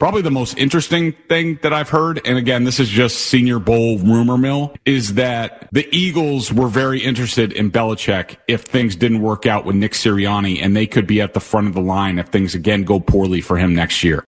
[0.00, 3.98] Probably the most interesting thing that I've heard, and again, this is just Senior Bowl
[3.98, 9.44] rumor mill, is that the Eagles were very interested in Belichick if things didn't work
[9.44, 12.28] out with Nick Sirianni, and they could be at the front of the line if
[12.28, 14.24] things again go poorly for him next year.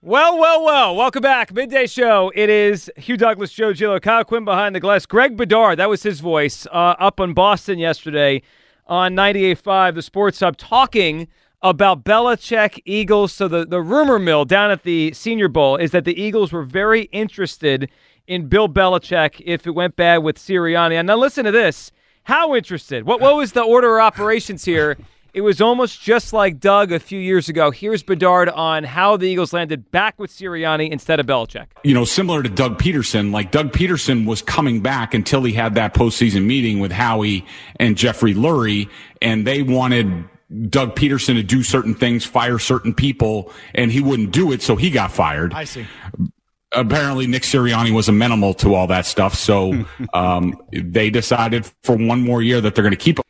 [0.00, 0.94] Well, well, well.
[0.94, 1.52] Welcome back.
[1.52, 2.30] Midday show.
[2.32, 5.04] It is Hugh Douglas, Joe Giglio, Kyle Quinn behind the glass.
[5.04, 8.40] Greg Bedard, that was his voice, uh, up on Boston yesterday
[8.86, 11.26] on 98.5, the Sports Hub, talking
[11.64, 13.32] about Belichick Eagles.
[13.32, 16.62] So the, the rumor mill down at the Senior Bowl is that the Eagles were
[16.62, 17.90] very interested
[18.26, 20.94] in Bill Belichick if it went bad with Sirianni.
[20.94, 21.90] And now listen to this.
[22.24, 23.04] How interested?
[23.04, 24.96] What, what was the order of operations here?
[25.32, 27.72] It was almost just like Doug a few years ago.
[27.72, 31.66] Here's Bedard on how the Eagles landed back with Sirianni instead of Belichick.
[31.82, 35.74] You know, similar to Doug Pederson, like Doug Pederson was coming back until he had
[35.74, 37.44] that postseason meeting with Howie
[37.80, 38.88] and Jeffrey Lurie,
[39.20, 40.28] and they wanted
[40.68, 44.76] Doug Pederson to do certain things, fire certain people, and he wouldn't do it, so
[44.76, 45.52] he got fired.
[45.54, 45.86] I see.
[46.72, 52.20] Apparently, Nick Sirianni was amenable to all that stuff, so um, they decided for one
[52.20, 53.24] more year that they're going to keep him.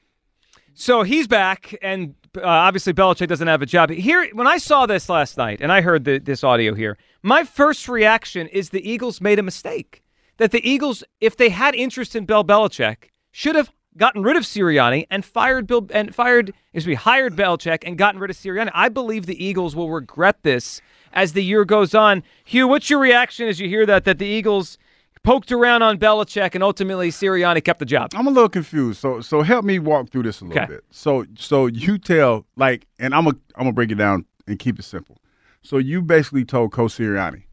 [0.74, 3.90] So he's back, and uh, obviously Belichick doesn't have a job.
[3.90, 7.44] Here, when I saw this last night, and I heard the, this audio here, my
[7.44, 10.02] first reaction is the Eagles made a mistake.
[10.38, 14.44] That the Eagles, if they had interest in Bill Belichick, should have gotten rid of
[14.44, 18.70] Sirianni and fired Bill and fired, excuse me, hired Belichick and gotten rid of Sirianni.
[18.74, 20.80] I believe the Eagles will regret this
[21.12, 22.22] as the year goes on.
[22.44, 24.04] Hugh, what's your reaction as you hear that?
[24.04, 24.78] That the Eagles
[25.22, 28.10] poked around on Belichick, and ultimately Sirianni kept the job.
[28.14, 29.00] I'm a little confused.
[29.00, 30.74] So so help me walk through this a little Okay.
[30.74, 30.84] bit.
[30.90, 34.78] So so you tell like, and I'm a I'm gonna break it down and keep
[34.78, 35.18] it simple.
[35.62, 37.44] So you basically told Coach Sirianni,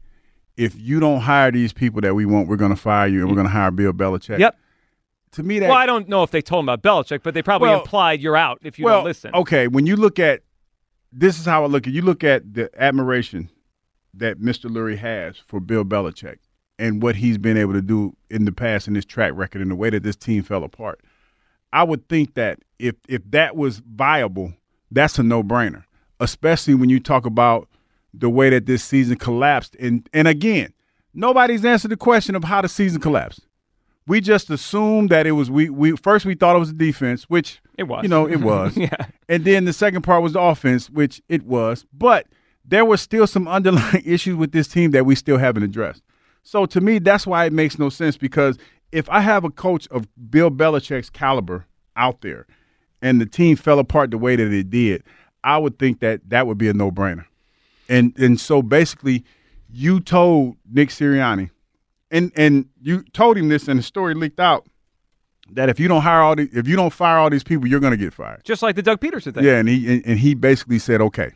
[0.56, 3.34] if you don't hire these people that we want, we're gonna fire you and we're
[3.34, 3.38] mm.
[3.38, 4.38] gonna hire Bill Belichick.
[4.38, 4.56] Yep.
[5.32, 7.42] To me, that Well, I don't know if they told him about Belichick, but they
[7.42, 9.34] probably Well- implied you're out if you well, don't listen.
[9.34, 10.42] Okay, when you look at
[11.12, 13.50] this is how I look at you look at the admiration
[14.14, 14.70] that Mr.
[14.70, 16.38] Lurie has for Bill Belichick
[16.78, 19.70] and what he's been able to do in the past in his track record and
[19.70, 21.00] the way that this team fell apart.
[21.72, 24.54] I would think that if if that was viable,
[24.90, 25.84] that's a no brainer.
[26.20, 27.68] Especially when you talk about
[28.14, 29.76] the way that this season collapsed.
[29.80, 30.72] And and again,
[31.14, 33.40] nobody's answered the question of how the season collapsed.
[34.06, 37.24] We just assumed that it was we we first we thought it was the defense,
[37.24, 38.02] which It was.
[38.02, 38.76] You know, it was.
[38.76, 39.06] Yeah.
[39.28, 41.86] And then the second part was the offense, which it was.
[41.92, 42.26] But
[42.64, 46.02] there were still some underlying issues with this team that we still haven't addressed.
[46.42, 48.58] So to me, that's why it makes no sense because
[48.90, 52.46] if I have a coach of Bill Belichick's caliber out there
[53.00, 55.04] and the team fell apart the way that it did,
[55.44, 57.24] I would think that that would be a no-brainer.
[57.88, 59.24] And and so basically
[59.72, 61.50] you told Nick Sirianni
[62.12, 64.66] and and you told him this and the story leaked out
[65.50, 67.80] that if you don't hire all the if you don't fire all these people, you're
[67.80, 68.44] going to get fired.
[68.44, 69.44] Just like the Doug Pederson thing.
[69.44, 71.32] Yeah, and he and, and he basically said, okay.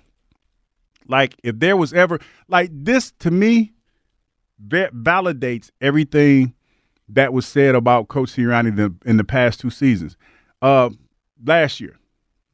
[1.08, 3.72] Like if there was ever like this to me,
[4.58, 6.54] va- validates everything
[7.08, 10.16] that was said about Coach Sirianni the, in the past two seasons.
[10.60, 10.90] Uh,
[11.44, 11.96] last year,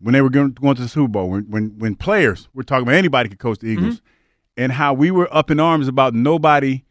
[0.01, 2.83] when they were going, going to the Super Bowl, when when when players were talking
[2.83, 4.03] about anybody could coach the Eagles,
[4.57, 6.85] and how we were up in arms about nobody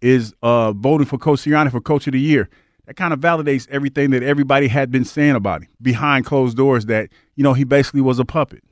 [0.00, 2.48] is uh, voting for Coach Sirianni for Coach of the Year.
[2.86, 6.86] That kind of validates everything that everybody had been saying about him behind closed doors.
[6.86, 8.62] That you know he basically was a puppet.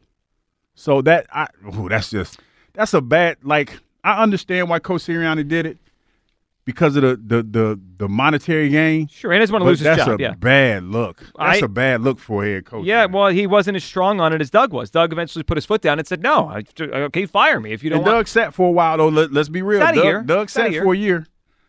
[0.74, 2.40] So that I ooh, that's just
[2.74, 5.78] that's a bad like I understand why Coach Sirianni did it
[6.64, 9.08] because of the the the, the monetary gain.
[9.08, 10.20] Sure, and he doesn't want to lose his that's job.
[10.20, 10.34] a yeah.
[10.34, 11.20] bad look.
[11.38, 12.84] That's I- a bad look for a head coach.
[12.84, 13.12] Yeah, man.
[13.12, 14.90] well, he wasn't as strong on it as Doug was.
[14.90, 17.90] Doug eventually put his foot down and said, "No, I, okay, fire me if you
[17.90, 19.08] don't and want." Doug sat for a while though.
[19.08, 19.80] Let, us be real.
[19.80, 20.26] Doug.
[20.26, 20.82] Doug Sat a sat year.
[20.82, 21.26] for a year.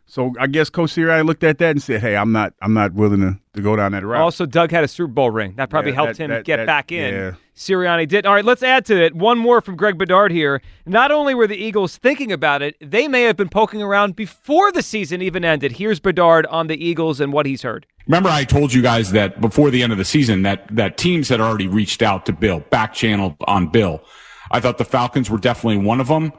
[0.08, 2.94] So I guess Coach Sirianni looked at that and said, "Hey, I'm not, I'm not
[2.94, 5.54] willing to, to go down that route." Also, Doug had a Super Bowl ring.
[5.58, 7.14] That probably Yeah, helped that- him that- get that- back in.
[7.14, 7.32] yeah.
[7.56, 8.26] Sirianni did.
[8.26, 9.16] All right, let's add to it.
[9.16, 10.62] One more from Greg Bedard here.
[10.86, 14.74] Not only were the Eagles thinking about it, they may have been poking around before
[14.74, 15.72] the season even ended.
[15.74, 17.86] Here's Bedard on the Eagles and what he's heard.
[18.08, 21.30] Remember, I told you guys that before the end of the season that that teams
[21.30, 24.04] had already reached out to Bill, back channeled on Bill.
[24.52, 26.34] I thought the Falcons were definitely one of them.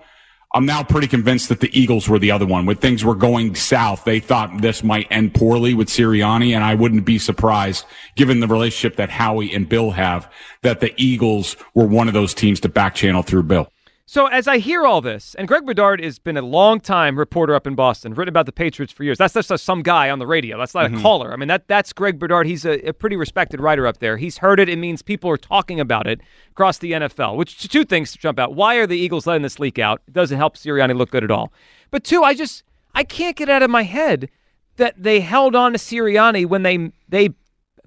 [0.54, 2.66] I'm now pretty convinced that the Eagles were the other one.
[2.66, 6.74] When things were going south, they thought this might end poorly with Sirianni, and I
[6.74, 7.84] wouldn't be surprised,
[8.14, 10.32] given the relationship that Howie and Bill have,
[10.62, 13.70] that the Eagles were one of those teams to back channel through Bill.
[14.08, 17.56] So as I hear all this, and Greg Bedard has been a long time reporter
[17.56, 19.18] up in Boston, written about the Patriots for years.
[19.18, 20.56] That's just a, some guy on the radio.
[20.56, 21.02] That's not a mm-hmm.
[21.02, 21.32] caller.
[21.32, 22.46] I mean, that that's Greg Bedard.
[22.46, 24.16] He's a, a pretty respected writer up there.
[24.16, 24.68] He's heard it.
[24.68, 26.20] It means people are talking about it
[26.52, 27.36] across the NFL.
[27.36, 28.54] Which two things to jump out.
[28.54, 30.02] Why are the Eagles letting this leak out?
[30.06, 31.52] It doesn't help Sirianni look good at all.
[31.90, 32.62] But two, I just
[32.94, 34.30] I can't get out of my head
[34.76, 37.30] that they held on to Sirianni when they they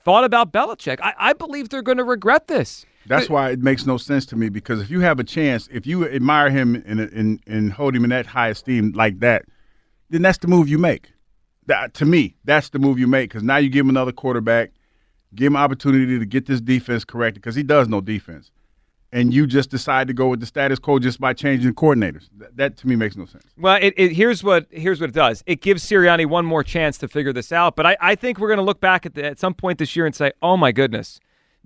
[0.02, 1.00] thought about Belichick.
[1.02, 2.86] I, I believe they're going to regret this.
[3.10, 5.86] That's why it makes no sense to me because if you have a chance, if
[5.88, 9.46] you admire him and and, and hold him in that high esteem like that,
[10.10, 11.12] then that's the move you make.
[11.66, 14.72] That, to me, that's the move you make because now you give him another quarterback,
[15.36, 18.52] give him opportunity to get this defense corrected because he does no defense
[19.12, 22.30] and you just decide to go with the status quo just by changing coordinators.
[22.38, 23.46] That, that to me makes no sense.
[23.58, 25.44] Well, it, it, here's what here's what it does.
[25.46, 27.76] It gives Sirianni one more chance to figure this out.
[27.76, 29.96] But I, I think we're going to look back at the, at some point this
[29.96, 31.20] year and say, oh my goodness,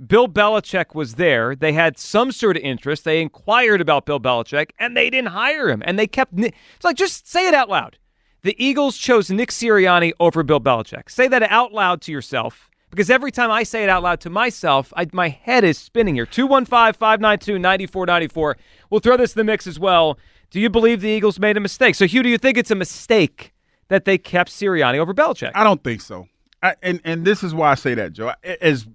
[0.06, 1.56] Bill Belichick was there.
[1.56, 3.04] They had some sort of interest.
[3.04, 5.84] They inquired about Bill Belichick, and they didn't hire him.
[5.86, 6.34] And they kept.
[6.38, 7.98] It's like just say it out loud.
[8.42, 11.10] The Eagles chose Nick Sirianni over Bill Belichick.
[11.10, 14.30] Say that out loud to yourself because every time I say it out loud to
[14.30, 16.26] myself, I, my head is spinning here.
[16.26, 18.58] 215 592 9494.
[18.90, 20.20] We'll throw this in the mix as well.
[20.52, 21.96] Do you believe the Eagles made a mistake?
[21.96, 23.54] So, Hugh, do you think it's a mistake
[23.88, 25.52] that they kept Sirianni over Belichick?
[25.56, 26.28] I don't think so.
[26.62, 28.34] I, and, and this is why I say that, Joe.
[28.62, 28.88] As,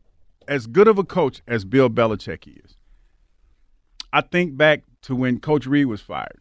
[0.48, 2.76] as good of a coach as Bill Belichick is,
[4.12, 6.38] I think back to when Coach Reid was fired.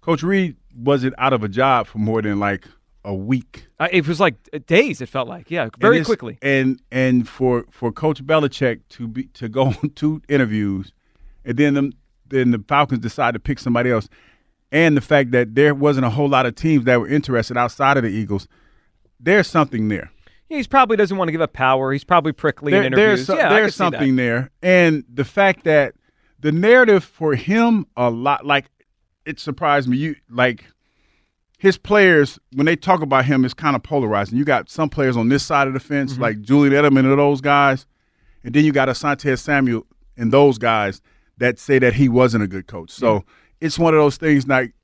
[0.00, 2.66] Coach Reid wasn't out of a job for more than like–
[3.04, 3.66] a week.
[3.78, 5.00] Uh, it was like days.
[5.00, 6.38] It felt like yeah, very and quickly.
[6.42, 10.92] And and for for Coach Belichick to be to go on two interviews,
[11.44, 11.92] and then them
[12.28, 14.08] then the Falcons decide to pick somebody else,
[14.70, 17.96] and the fact that there wasn't a whole lot of teams that were interested outside
[17.96, 18.46] of the Eagles,
[19.18, 20.10] there's something there.
[20.50, 21.92] He probably doesn't want to give up power.
[21.92, 23.28] He's probably prickly there, in interviews.
[23.28, 25.94] There's, yeah, there's something there, and the fact that
[26.40, 28.66] the narrative for him a lot like
[29.24, 29.96] it surprised me.
[29.96, 30.64] You like
[31.58, 34.36] his players, when they talk about him, it's kind of polarizing.
[34.36, 36.22] You got some players on this side of the fence, mm-hmm.
[36.22, 37.86] like Julian Edelman and those guys,
[38.42, 39.86] and then you got Asante Samuel
[40.16, 41.00] and those guys
[41.38, 42.90] that say that he wasn't a good coach.
[42.90, 43.20] So yeah.
[43.60, 44.74] it's one of those things like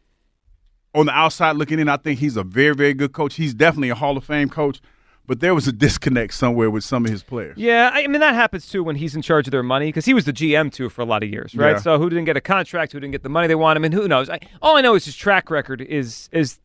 [0.94, 3.34] on the outside looking in, I think he's a very, very good coach.
[3.34, 4.80] He's definitely a Hall of Fame coach,
[5.26, 7.56] but there was a disconnect somewhere with some of his players.
[7.58, 10.14] Yeah, I mean that happens too when he's in charge of their money because he
[10.14, 11.72] was the GM too for a lot of years, right?
[11.72, 11.78] Yeah.
[11.78, 13.76] So who didn't get a contract, who didn't get the money they want?
[13.76, 14.30] I mean, who knows?
[14.30, 16.58] I, all I know is his track record is is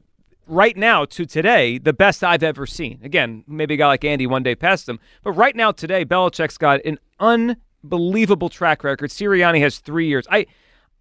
[0.48, 3.00] right now to today, the best I've ever seen.
[3.04, 6.58] Again, maybe a guy like Andy one day passed him, but right now today, Belichick's
[6.58, 9.10] got an unbelievable track record.
[9.10, 10.28] Sirianni has three years.
[10.30, 10.46] I,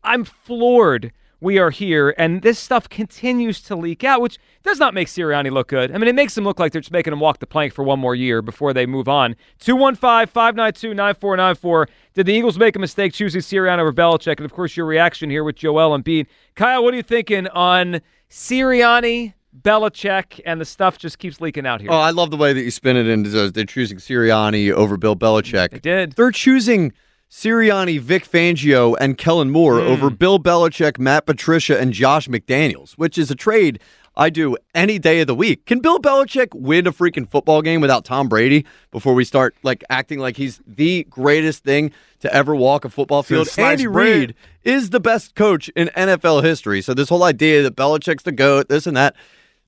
[0.02, 1.12] I'm floored.
[1.42, 5.50] We are here, and this stuff continues to leak out, which does not make Sirianni
[5.50, 5.90] look good.
[5.90, 7.82] I mean, it makes him look like they're just making him walk the plank for
[7.82, 9.34] one more year before they move on.
[9.60, 11.88] 215 592 9494.
[12.12, 14.36] Did the Eagles make a mistake choosing Sirianni over Belichick?
[14.36, 16.26] And of course, your reaction here with Joel and Embiid.
[16.56, 21.80] Kyle, what are you thinking on Sirianni Belichick, and the stuff just keeps leaking out
[21.80, 21.90] here.
[21.90, 25.16] Oh, I love the way that you spin it into they're choosing Sirianni over Bill
[25.16, 25.70] Belichick.
[25.70, 26.12] They did.
[26.12, 26.92] They're choosing
[27.30, 29.86] Sirianni, Vic Fangio, and Kellen Moore mm.
[29.86, 33.80] over Bill Belichick, Matt Patricia, and Josh McDaniels, which is a trade
[34.16, 35.66] I do any day of the week.
[35.66, 39.84] Can Bill Belichick win a freaking football game without Tom Brady before we start like
[39.88, 43.48] acting like he's the greatest thing to ever walk a football field?
[43.56, 44.34] Andy Reid
[44.64, 46.82] is the best coach in NFL history.
[46.82, 49.14] So this whole idea that Belichick's the goat, this and that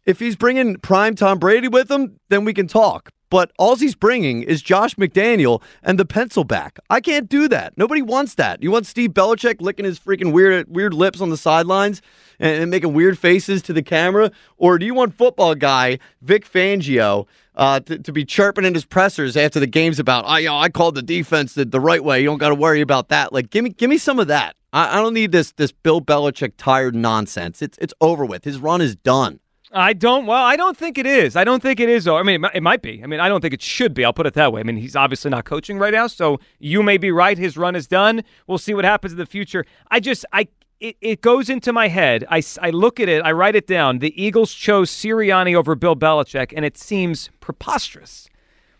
[0.04, 3.10] if he's bringing prime Tom Brady with him, then we can talk.
[3.32, 6.78] But all he's bringing is Josh McDaniel and the pencil back.
[6.90, 7.72] I can't do that.
[7.78, 8.62] Nobody wants that.
[8.62, 12.02] You want Steve Belichick licking his freaking weird, weird lips on the sidelines
[12.38, 16.46] and, and making weird faces to the camera, or do you want football guy Vic
[16.46, 20.26] Fangio uh, to, to, be chirping in his pressers after the game's about?
[20.26, 22.20] I, know, I called the defense the, the right way.
[22.20, 23.32] You don't got to worry about that.
[23.32, 24.56] Like, give me, give me some of that.
[24.74, 27.62] I, I don't need this, this Bill Belichick tired nonsense.
[27.62, 28.44] It's, it's over with.
[28.44, 29.40] His run is done.
[29.72, 30.26] I don't.
[30.26, 31.34] Well, I don't think it is.
[31.34, 32.06] I don't think it is.
[32.06, 33.02] I mean, it might be.
[33.02, 34.04] I mean, I don't think it should be.
[34.04, 34.60] I'll put it that way.
[34.60, 37.38] I mean, he's obviously not coaching right now, so you may be right.
[37.38, 38.22] His run is done.
[38.46, 39.64] We'll see what happens in the future.
[39.90, 40.48] I just, I,
[40.78, 42.26] it, it goes into my head.
[42.28, 43.22] I, I look at it.
[43.24, 44.00] I write it down.
[44.00, 48.28] The Eagles chose Sirianni over Bill Belichick, and it seems preposterous.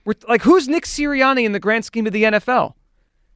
[0.04, 2.74] We're, like, who's Nick Sirianni in the grand scheme of the NFL?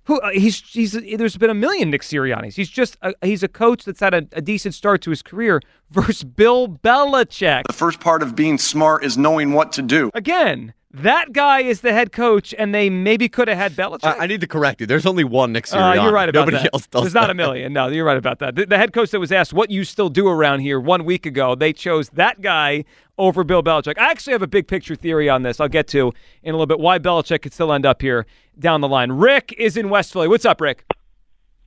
[0.06, 2.56] Who uh, he's he's there's been a million Nick Sirianni's.
[2.56, 5.60] He's just a, he's a coach that's had a, a, decent start to his career
[5.90, 7.64] versus Bill Belichick.
[7.66, 10.10] The first part of being smart is knowing what to do.
[10.14, 14.04] Again, that guy is the head coach, and they maybe could have had Belichick.
[14.04, 14.86] Uh, I need to correct you.
[14.86, 15.98] There's only one Nick Sirianni.
[15.98, 16.70] Uh, you're right about Nobody that.
[16.72, 17.20] Else does There's that.
[17.22, 17.72] not a million.
[17.72, 18.54] No, you're right about that.
[18.54, 21.26] The, the, head coach that was asked what you still do around here one week
[21.26, 22.84] ago, they chose that guy
[23.18, 23.98] over Bill Belichick.
[23.98, 25.60] I actually have a big picture theory on this.
[25.60, 26.12] I'll get to
[26.42, 28.24] in a little bit why Belichick could still end up here
[28.58, 29.12] down the line.
[29.12, 30.28] Rick is in West Philly.
[30.28, 30.84] What's up, Rick?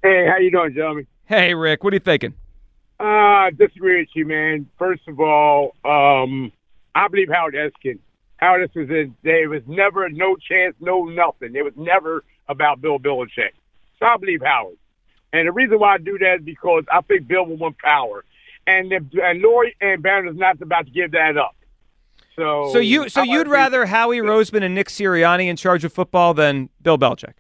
[0.02, 1.06] Hey, how you doing, Jeremy?
[1.26, 1.84] Hey, Rick.
[1.84, 2.34] What are you thinking?
[3.00, 4.68] Uh, disagree with you, man.
[4.78, 6.52] First of all, um,
[6.96, 8.00] I believe Howard Eskin
[8.40, 11.56] how this was in, there was never no chance, no nothing.
[11.56, 13.52] It was never about Bill Belichick.
[14.00, 14.78] So I believe Howard.
[15.34, 18.24] And the reason why I do that is because I think Bill will want power.
[18.66, 21.56] And if, and Lurie and Banner's not about to give that up.
[22.36, 26.34] So, so you so you'd rather Howie Roseman and Nick Sirianni in charge of football
[26.34, 27.34] than Bill Belichick?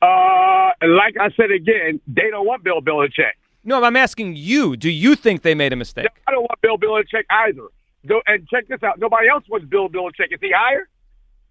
[0.00, 3.32] Uh, like I said again, they don't want Bill Belichick.
[3.62, 4.74] No, I'm asking you.
[4.78, 6.06] Do you think they made a mistake?
[6.26, 7.68] I don't want Bill Belichick either.
[8.06, 8.98] Go, and check this out.
[8.98, 10.32] Nobody else wants Bill Belichick.
[10.32, 10.86] Is he hired?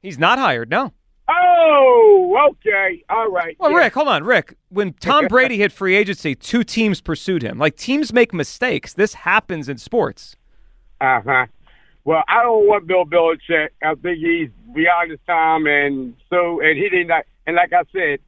[0.01, 0.69] He's not hired.
[0.69, 0.93] No.
[1.27, 3.03] Oh, okay.
[3.09, 3.55] All right.
[3.59, 3.77] Well, Yeah.
[3.77, 4.55] Rick, hold on, Rick.
[4.69, 7.59] When Tom Brady hit free agency, two teams pursued him.
[7.59, 8.93] Like teams make mistakes.
[8.93, 10.35] This happens in sports.
[10.99, 11.45] Uh huh.
[12.03, 13.69] Well, I don't want Bill Belichick.
[13.83, 17.25] I think he's beyond his time, and so and he did not.
[17.45, 18.19] And like I said,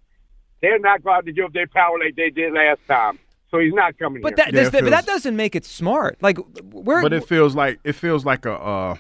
[0.62, 3.18] they're not going to give up their power like they did last time.
[3.52, 4.46] So he's not coming But here.
[4.46, 6.18] that, Yeah, feels, but that doesn't make it smart.
[6.22, 6.38] Like
[6.72, 7.02] where?
[7.02, 8.96] But it feels like it feels like a uh,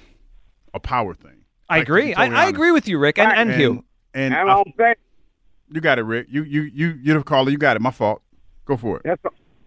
[0.73, 1.45] a power thing.
[1.69, 2.05] I Like, agree.
[2.07, 3.85] be I, I agree with you, Rick, and, and Hugh.
[4.13, 4.95] And That's I, I'm saying.
[5.69, 6.27] you got it, Rick.
[6.29, 7.49] You you you you're the caller.
[7.49, 7.81] You got it.
[7.81, 8.21] My fault.
[8.65, 9.03] Go for it.
[9.05, 9.21] That's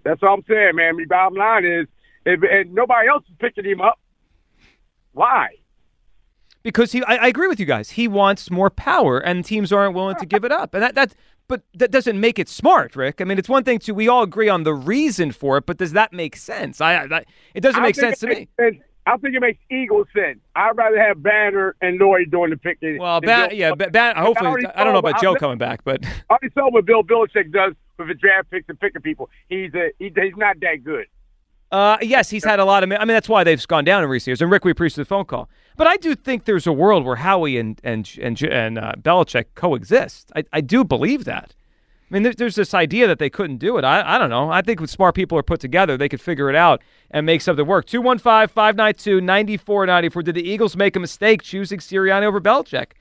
[0.05, 0.99] that's all I'm saying, man.
[0.99, 1.87] The bottom line is,
[2.26, 3.99] if and nobody else is picking him up,
[5.12, 5.49] why?
[6.62, 7.91] because he I, I agree with you guys.
[7.91, 10.73] He wants more power and teams aren't willing to give it up.
[10.75, 11.14] And that that
[11.49, 13.21] but that doesn't make it smart, Rick.
[13.21, 15.77] I mean, it's one thing to we all agree on the reason for it, but
[15.77, 16.81] does that make sense?
[16.81, 17.25] I, I
[17.55, 18.49] it doesn't I make sense to me.
[18.59, 18.77] sense.
[19.07, 20.39] I think it makes Eagles sense.
[20.57, 22.97] I'd rather have Banner and Lloyd doing the picking.
[22.99, 25.59] Well, ba- Bill- yeah, ba- ba- hopefully already I don't know about I- Joe coming
[25.59, 29.03] back, but I already saw what Bill Belichick does with the draft picks and picking
[29.03, 29.29] people.
[29.49, 31.07] He's a, he, he's not that good.
[31.71, 32.93] Uh, yes, he's had a lot of.
[32.93, 34.41] I mean, that's why they've gone down in recent years.
[34.41, 35.49] And Rick, we appreciate the phone call.
[35.76, 39.47] But I do think there's a world where Howie and and and and uh, Belichick
[39.54, 40.31] coexist.
[40.37, 41.54] I, I do believe that.
[42.11, 43.85] I mean, there's, there's this idea that they couldn't do it.
[43.85, 44.50] I, I don't know.
[44.50, 47.40] I think when smart people are put together, they could figure it out and make
[47.40, 47.87] something work.
[47.87, 50.23] 215 592 9494.
[50.23, 52.93] Did the Eagles make a mistake choosing Sirianni over Belichick?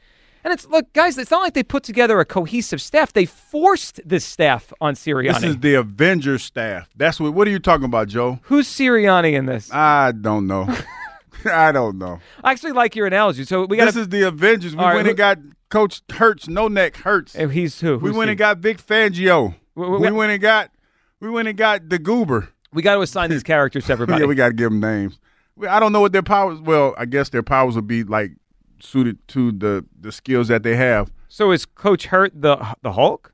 [0.44, 3.14] And it's, look, guys, it's not like they put together a cohesive staff.
[3.14, 5.36] They forced this staff on Sirianni.
[5.36, 6.90] This is the Avengers staff.
[6.96, 7.34] That's what.
[7.34, 8.40] What are you talking about, Joe?
[8.44, 9.72] Who's Sirianni in this?
[9.72, 10.68] I don't know.
[11.52, 12.20] I don't know.
[12.44, 13.44] I actually like your analogy.
[13.46, 14.76] So we got This is the Avengers.
[14.76, 15.38] We right, went and got
[15.70, 17.34] Coach Hurts, no neck Hurts.
[17.34, 17.98] He's who?
[17.98, 18.32] we went he?
[18.32, 19.56] and got Vic Fangio.
[19.76, 20.72] We- we- We, went and got.
[21.20, 22.50] We went and got the Goober.
[22.74, 24.22] We got to assign these characters to everybody.
[24.22, 25.20] Yeah, we got to give them names.
[25.68, 26.60] I don't know what their powers.
[26.60, 28.32] Well, I guess their powers would be like
[28.80, 31.12] suited to the the skills that they have.
[31.30, 33.32] so is Coach Hurtt the the Hulk?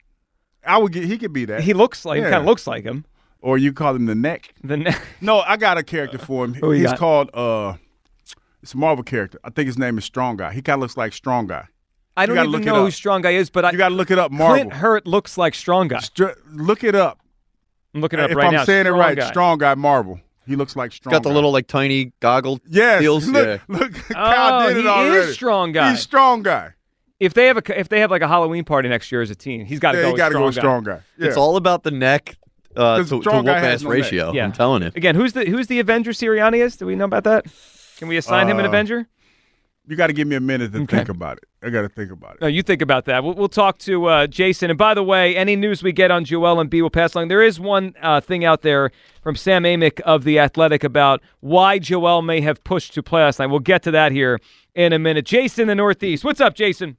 [0.65, 1.05] I would get.
[1.05, 1.61] He could be that.
[1.61, 2.29] He looks like Yeah.
[2.29, 3.05] kind of looks like him.
[3.41, 4.53] or you call him the neck.
[4.63, 5.01] The neck.
[5.21, 6.53] No, I got a character for him.
[6.61, 6.97] Who He's got?
[6.99, 7.29] called.
[7.33, 7.75] uh
[8.61, 9.39] It's a Marvel character.
[9.43, 10.53] I think his name is Strong Guy.
[10.53, 11.67] He kind of looks like Strong Guy.
[12.17, 12.91] I don't even look know who.
[12.91, 14.31] Strong Guy is, but I, You got to look it up.
[14.31, 14.69] Clint Marvel.
[14.71, 15.99] Hurtt looks like Strong Guy.
[15.99, 17.19] Str- look it up.
[17.95, 18.65] I'm looking it up if right I'm now.
[18.65, 19.27] saying Strong it right, Guy.
[19.29, 20.19] Strong Guy Marvel.
[20.45, 21.11] He looks like Strong.
[21.11, 21.15] Guy.
[21.17, 21.35] Got the Guy.
[21.35, 23.01] little like tiny goggle yes.
[23.01, 23.27] deals.
[23.27, 23.57] Look, yeah.
[23.69, 23.93] look.
[24.11, 25.15] Kyle Oh, did it he already.
[25.29, 25.91] is Strong Guy.
[25.91, 26.73] He's Strong Guy.
[27.21, 29.35] If they have a if they have like a Halloween party next year as a
[29.35, 30.09] team, he's got to Yeah, go.
[30.11, 30.61] you got to strong go with Guy.
[30.61, 30.99] Strong Guy.
[31.17, 31.27] Yeah.
[31.27, 32.37] It's all about the neck
[32.75, 34.03] uh, 'Cause to, to strong whoop guy has ass no neck.
[34.03, 34.31] ratio.
[34.33, 34.43] Yeah.
[34.45, 34.91] I'm telling you.
[34.95, 36.75] Again, who's the who's the Avenger Sirianni is?
[36.77, 37.45] Do we know about that?
[37.99, 39.07] Can we assign him an Uh, Avenger?
[39.87, 40.97] you got to give me a minute to Okay.
[40.97, 41.45] think about it.
[41.63, 42.41] I got to think about it.
[42.41, 43.23] No, you think about that.
[43.23, 44.69] We'll, we'll talk to uh, Jason.
[44.69, 47.27] And by the way, any news we get on Joel Embiid will pass along.
[47.27, 48.91] There is one uh, thing out there
[49.23, 53.39] from Sam Amick of The Athletic about why Joel may have pushed to play last
[53.39, 53.47] night.
[53.47, 54.39] We'll get to that here
[54.75, 55.25] in a minute.
[55.25, 56.23] Jason, the Northeast.
[56.23, 56.95] What's up, Jason?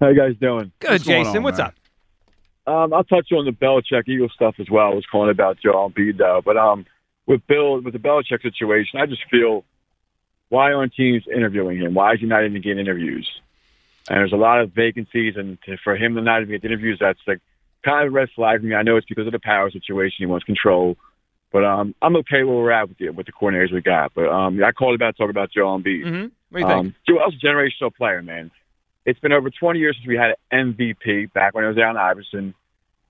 [0.00, 0.70] How you guys doing?
[0.78, 1.38] Good, What's Jason.
[1.38, 1.66] on, What's man?
[1.66, 1.74] up?
[2.72, 4.92] Um, I'll touch on the Belichick Eagle stuff as well.
[4.92, 6.86] I was calling about Joel Embiid though, but um,
[7.26, 9.64] with Bill with the Belichick situation, I just feel
[10.48, 11.94] why aren't teams interviewing him?
[11.94, 13.28] Why is he not even getting interviews?
[14.08, 16.98] And there's a lot of vacancies, and to, for him to not even get interviews,
[17.00, 17.40] that's like
[17.84, 18.74] kind of a red flag for me.
[18.74, 20.96] I know it's because of the power situation; he wants control.
[21.50, 24.12] But um, I'm okay where we're at with the with the coordinators we got.
[24.14, 26.04] But um, I called about talking about Joel Embiid.
[26.04, 26.26] Mm-hmm.
[26.50, 26.70] What do you think?
[26.70, 28.50] Um, Joel's a generational player, man.
[29.04, 31.96] It's been over 20 years since we had an MVP back when it was Allen
[31.96, 32.54] Iverson.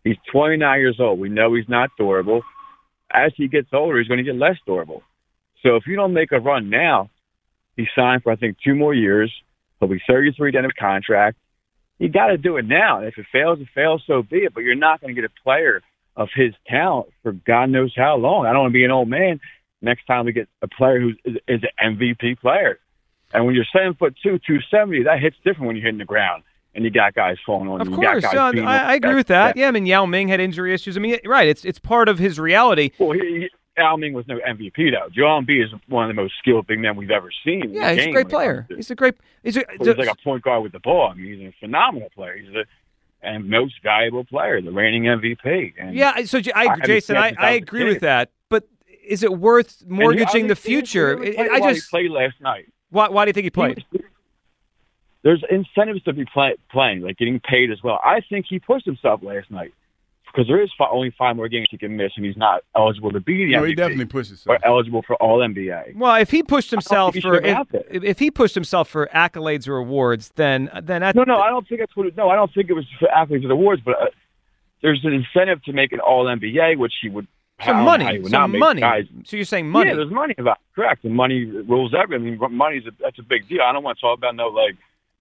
[0.04, 1.18] He's 29 years old.
[1.18, 2.42] We know he's not durable.
[3.10, 5.02] As he gets older, he's going to get less durable.
[5.62, 7.10] So if you don't make a run now,
[7.78, 9.32] he signed for, I think, two more years.
[9.80, 11.38] He'll be 33 at the end of contract.
[11.98, 13.00] You got to do it now.
[13.00, 14.52] If it fails, it fails, so be it.
[14.52, 15.80] But you're not going to get a player
[16.16, 18.44] of his talent for God knows how long.
[18.46, 19.40] I don't want to be an old man
[19.80, 22.78] next time we get a player who is, is an MVP player.
[23.32, 26.04] And when you're seven foot two, two seventy, that hits different when you're hitting the
[26.04, 26.42] ground
[26.74, 27.94] and you got guys falling on Of you.
[27.96, 28.78] course, you uh, I.
[28.78, 29.56] I agree with that.
[29.56, 30.96] Yeah, I mean Yao Ming had injury issues.
[30.96, 31.48] I mean, right?
[31.48, 32.90] It's it's part of his reality.
[32.98, 35.08] Well, he, he, Yao Ming was no MVP though.
[35.10, 37.62] Joel Embiid is one of the most skilled big men we've ever seen.
[37.64, 38.66] in Yeah, he's a great player.
[38.68, 39.14] to- He's a great.
[39.42, 39.64] He's a.
[39.78, 41.10] He's like a point guard with the ball.
[41.10, 42.36] I mean, he's a phenomenal player.
[42.36, 42.64] He's the
[43.20, 45.74] and most valuable player, the reigning MVP.
[45.78, 48.30] And yeah, so I, I Jason, I, I was agree with that.
[48.48, 48.68] But
[49.04, 51.16] is it worth he- mortgaging the he- he future?
[51.16, 52.68] really I- I just played last night.
[52.90, 53.84] why, why do you think he played?
[55.22, 58.00] There's incentives to be play, playing, like getting paid as well.
[58.04, 59.74] I think he pushed himself last night.
[60.32, 63.10] Because there is fi- only five more games he can miss, and he's not eligible
[63.12, 64.60] to be the No, MVP he definitely pushes or himself.
[64.64, 65.96] eligible for All NBA.
[65.96, 67.84] Well, if he pushed himself he for if, been out there.
[67.90, 71.66] if he pushed himself for accolades or awards, then then that, No, no, I don't
[71.66, 72.06] think that's what.
[72.06, 74.06] It, no, I don't think it was for accolades or awards, but uh,
[74.82, 77.26] there's an incentive to make an All NBA, which he would.
[77.60, 78.80] I some don't know how he money, would not some money.
[78.82, 79.04] Guys.
[79.24, 79.90] So you're saying money?
[79.90, 81.02] Yeah, there's money about correct.
[81.04, 82.38] And money rules everything.
[82.40, 83.62] I mean, money's a, that's a big deal.
[83.62, 84.76] I don't want to talk about no like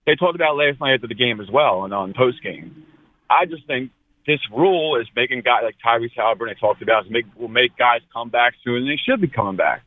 [0.05, 2.83] they talked about last night after the game as well and on post game.
[3.29, 3.89] I just think
[4.27, 6.53] this rule is making guys like Tyrese Halliburton.
[6.55, 9.27] They talked about is make will make guys come back sooner than they should be
[9.27, 9.83] coming back.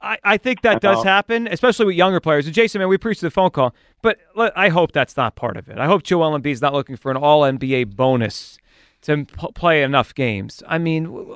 [0.00, 1.04] I, I think that does Uh-huh.
[1.08, 2.44] happen, especially with younger players.
[2.46, 5.56] And Jason, man, we appreciate the phone call, but look, I hope that's not part
[5.56, 5.78] of it.
[5.78, 8.58] I hope Joel Embiid is not looking for an All NBA bonus
[9.02, 10.62] to p- play enough games.
[10.68, 11.34] I mean,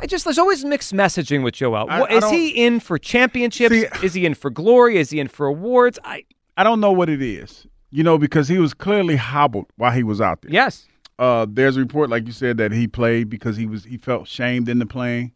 [0.00, 1.86] I just there's always mixed messaging with Joel.
[1.90, 3.74] I- What- I is he in for championships?
[3.74, 4.96] See- is he in for glory?
[4.96, 5.98] Is he in for awards?
[6.04, 6.24] I
[6.56, 10.02] I don't know what it is, you know, because he was clearly hobbled while he
[10.02, 10.52] was out there.
[10.52, 10.86] yes.
[11.18, 14.28] Uh, there's a report, like you said, that he played because he was he felt
[14.28, 15.32] shamed into playing.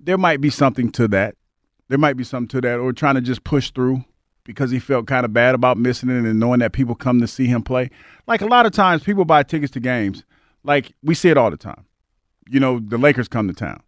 [0.00, 1.36] There might be something to that.
[1.88, 4.04] There might be something to that, or trying to just push through
[4.42, 7.28] because he felt kind of bad about missing it and knowing that people come to
[7.28, 7.90] see him play.
[8.26, 10.24] Like a lot of times, people buy tickets to games.
[10.64, 11.84] Like we see it all the time.
[12.48, 13.80] You know, the Lakers come to town.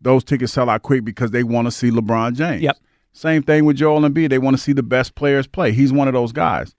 [0.00, 2.62] Those tickets sell out quick because they want to see LeBron James.
[2.62, 2.76] Yep.
[3.12, 4.30] Same thing with Joel Embiid.
[4.30, 5.72] They want to see the best players play.
[5.72, 6.74] He's one of those guys.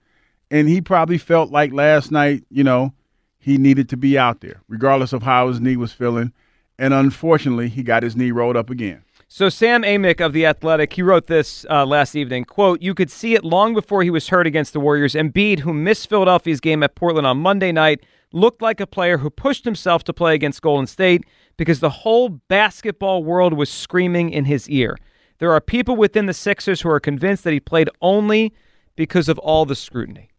[0.50, 2.92] And he probably felt like last night, you know,
[3.38, 6.32] he needed to be out there, regardless of how his knee was feeling.
[6.78, 9.02] And unfortunately, he got his knee rolled up again.
[9.28, 12.44] So Sam Amick of the Athletic, he wrote this uh, last evening.
[12.44, 15.14] "Quote: You could see it long before he was hurt against the Warriors.
[15.14, 19.28] Embiid, who missed Philadelphia's game at Portland on Monday night, looked like a player who
[19.28, 21.24] pushed himself to play against Golden State
[21.56, 24.96] because the whole basketball world was screaming in his ear.
[25.38, 28.54] There are people within the Sixers who are convinced that he played only
[28.94, 30.30] because of all the scrutiny."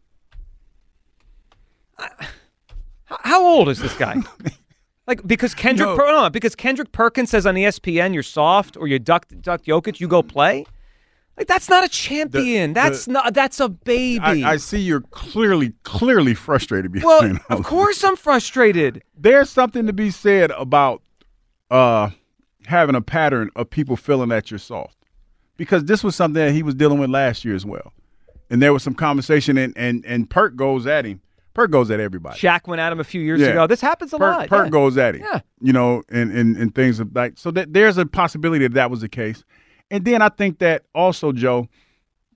[1.99, 2.27] I-
[3.05, 4.15] How old is this guy?
[5.07, 5.95] Like because Kendrick, No.
[5.95, 10.01] Per- no, because Kendrick Perkins says on ESPN you're soft or you duck duck Jokic,
[10.01, 10.65] you go play.
[11.37, 12.73] Like that's not a champion.
[12.73, 13.33] The- that's the- not.
[13.33, 14.43] That's a baby.
[14.43, 19.01] I, I see you're clearly, clearly frustrated well, of course I'm frustrated.
[19.17, 21.01] There's something to be said about
[21.71, 22.09] uh,
[22.65, 24.97] having a pattern of people feeling that you're soft,
[25.55, 27.93] because this was something that he was dealing with last year as well,
[28.49, 31.21] and there was some conversation, and and and Perk goes at him.
[31.57, 32.37] Perk goes at everybody.
[32.39, 33.47] Shaq went at him a few years Yeah.
[33.47, 33.65] ago.
[33.65, 34.47] This happens a Perk, lot.
[34.47, 34.69] Perk yeah.
[34.69, 35.23] goes at him.
[35.23, 35.39] Yeah.
[35.59, 38.91] You know, and, and, and things of like so that there's a possibility that that
[38.91, 39.43] was the case.
[39.89, 41.67] And then I think that also, Joe,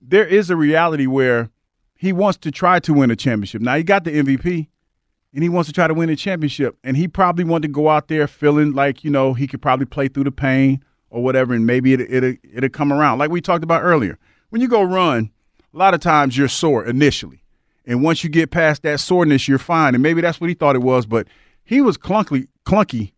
[0.00, 1.50] there is a reality where
[1.94, 3.62] he wants to try to win a championship.
[3.62, 4.66] Now he got the MVP
[5.32, 6.76] and he wants to try to win a championship.
[6.82, 9.86] And he probably wanted to go out there feeling like, you know, he could probably
[9.86, 13.18] play through the pain or whatever, and maybe it, it, it'll come around.
[13.18, 14.18] Like we talked about earlier.
[14.48, 15.30] When you go run,
[15.72, 17.41] a lot of times you're sore initially.
[17.86, 19.94] And once you get past that soreness, you're fine.
[19.94, 21.26] And maybe that's what he thought it was, but
[21.64, 23.12] he was clunky, clunky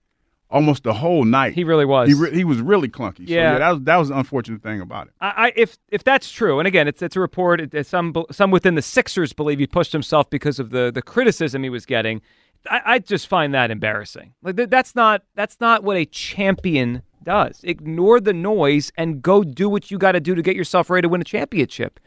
[0.50, 1.53] almost the whole night.
[1.55, 2.09] He really was.
[2.09, 3.27] He, re- he was really clunky.
[3.29, 3.53] So, Yeah.
[3.55, 5.12] yeah, that was that was the unfortunate thing about it.
[5.20, 7.61] I, I if if that's true, and again, it's it's a report.
[7.74, 11.62] It, some some within the Sixers believe he pushed himself because of the the criticism
[11.62, 12.22] he was getting.
[12.70, 14.33] I, I just find that embarrassing.
[14.42, 17.61] Like th- that's not that's not what a champion does.
[17.64, 21.03] Ignore the noise and go do what you got to do to get yourself ready
[21.03, 21.98] to win a championship.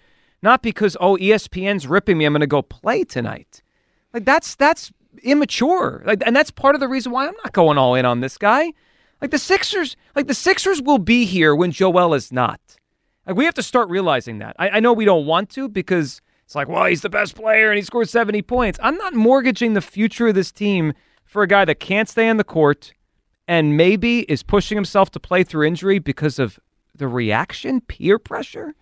[0.41, 3.62] Not because oh ESPN's ripping me, I'm going to go play tonight.
[4.13, 4.91] Like that's that's
[5.23, 6.04] immature.
[6.06, 8.38] Like, and that's part of the reason why I'm not going all in on this
[8.38, 8.71] guy.
[9.21, 12.60] Like the Sixers, like the Sixers will be here when Joel is not.
[13.26, 14.56] Like we have to start realizing that.
[14.60, 17.69] I, I know we don't want to because it's like, well, he's the best player
[17.69, 18.80] and he scored 70 points.
[18.82, 20.93] I'm not mortgaging the future of this team
[21.26, 22.93] for a guy that can't stay on the court
[23.47, 26.60] and maybe is pushing himself to play through injury because of
[26.95, 28.76] the reaction, peer pressure.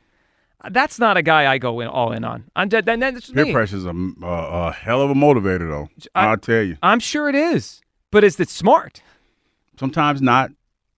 [0.71, 2.45] That's not a guy I go in all in on.
[2.55, 3.51] I'm then then that's Peer me.
[3.53, 3.89] pressure's a,
[4.23, 5.89] a, a hell of a motivator, though.
[6.15, 6.77] I- I'll tell you.
[6.81, 9.01] I'm sure it is, but is it smart?
[9.79, 10.51] Sometimes not.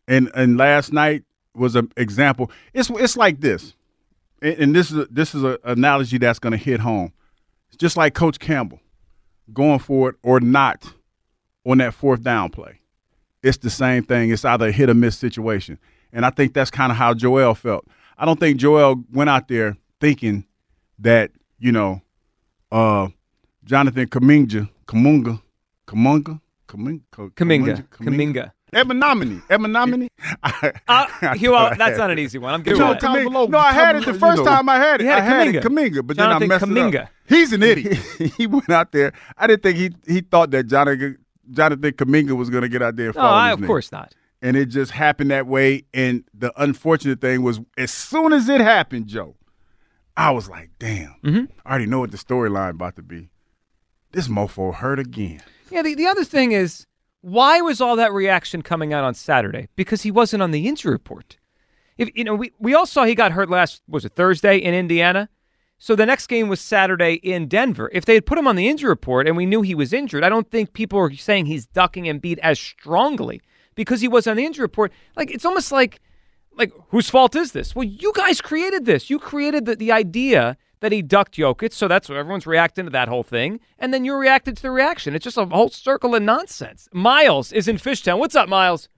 [0.08, 2.50] And and last night was an example.
[2.74, 3.76] It's it's like this,
[4.42, 7.12] and, and this is a, this is an analogy that's going to hit home.
[7.68, 8.80] It's just like Coach Campbell
[9.52, 10.94] going for it or not
[11.66, 12.80] on that fourth down play.
[13.44, 14.30] It's the same thing.
[14.32, 15.78] It's either a hit or miss situation,
[16.14, 17.86] and I think that's kind of how Joel felt.
[18.18, 20.46] I don't think Joel went out there thinking
[21.00, 22.02] that you know
[22.72, 23.10] uh,
[23.64, 25.42] Jonathan Kaminga, Kamunga,
[25.88, 27.04] Kamunga, Kaminga,
[27.36, 28.52] Kaminga, Kaminga.
[28.74, 29.42] Emenomini.
[29.48, 30.10] Emenomini.
[30.88, 32.54] Uh, Hugh, well, that's not an easy one.
[32.54, 33.12] I'm good Joe with that.
[33.12, 33.50] Kaminga.
[33.50, 35.06] No, I had it the first time I had it.
[35.06, 35.92] You had I had it Kaminga.
[35.94, 37.10] Kaminga, but Jonathan then I messed it up.
[37.28, 37.98] He's an idiot.
[38.38, 39.14] he went out there.
[39.38, 41.18] I didn't think he he thought that Jonathan
[41.52, 43.34] Jonathan Kaminga was going to get out there and No, fall.
[43.34, 43.68] I, his of knee.
[43.68, 44.14] course not.
[44.42, 45.86] And it just happened that way.
[45.94, 49.36] And the unfortunate thing was, as soon as it happened, Joe,
[50.16, 51.16] I was like, damn.
[51.24, 51.46] Mm-hmm.
[51.66, 53.30] I already know what the storyline about to be.
[54.12, 55.42] This mofo hurt again.
[55.70, 56.86] Yeah, the, the other thing is,
[57.22, 59.68] why was all that reaction coming out on Saturday?
[59.76, 61.38] Because he wasn't on the injury report.
[61.98, 64.74] If you know, we, we all saw he got hurt last was it Thursday in
[64.74, 65.30] Indiana.
[65.80, 67.90] So the next game was Saturday in Denver.
[67.94, 70.24] If they had put him on the injury report and we knew he was injured,
[70.24, 73.42] I don't think people are saying he's ducking Embiid as strongly
[73.78, 74.92] because he was on the injury report.
[75.16, 76.02] Like it's almost like
[76.58, 77.74] like whose fault is this?
[77.74, 79.10] Well, you guys created this.
[79.10, 82.92] You created the, the idea that he ducked Jokic, so that's what everyone's reacting to
[82.92, 85.16] that whole thing, and then you reacted to the reaction.
[85.16, 86.90] It's just a whole circle of nonsense.
[86.92, 88.20] Miles is in Fishtown.
[88.20, 88.90] What's up, Miles?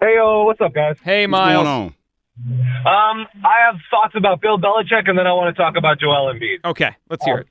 [0.00, 0.96] Hey, yo, what's up, guys?
[1.04, 1.64] Hey, What's Miles.
[1.64, 1.94] going on?
[2.40, 6.32] Um, I have thoughts about Bill Belichick, and then I want to talk about Joel
[6.34, 6.64] Embiid.
[6.64, 7.46] Okay, let's hear it.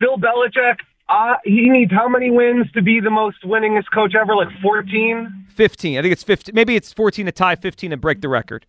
[0.00, 0.76] Bill Belichick,
[1.12, 4.34] uh, he needs how many wins to be the most winningest coach ever?
[4.34, 5.46] Like 14?
[5.48, 5.98] 15.
[5.98, 6.54] I think it's 15.
[6.54, 8.64] Maybe it's 14 to tie 15 and break the record.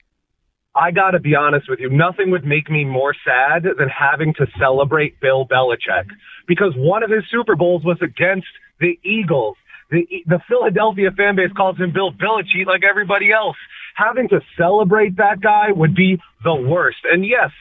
[0.75, 1.89] I got to be honest with you.
[1.89, 6.09] Nothing would make me more sad than having to celebrate Bill Belichick
[6.47, 8.47] because one of his Super Bowls was against
[8.79, 9.55] the Eagles.
[9.91, 13.55] The, the Philadelphia fan base calls him Bill Belichick like everybody else.
[13.95, 16.97] Having to celebrate that guy would be the worst.
[17.09, 17.51] And yes,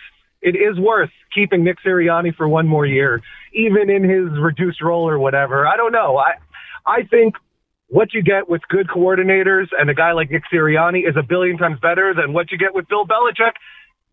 [0.42, 3.22] it is worth keeping Nick Sirianni for one more year,
[3.55, 5.66] even in his reduced role or whatever.
[5.66, 6.16] I don't know.
[6.18, 6.33] I,
[6.87, 7.35] I think
[7.88, 11.59] what you get with good coordinators and a guy like Nick Sirianni is a billion
[11.59, 13.52] times better than what you get with Bill Belichick.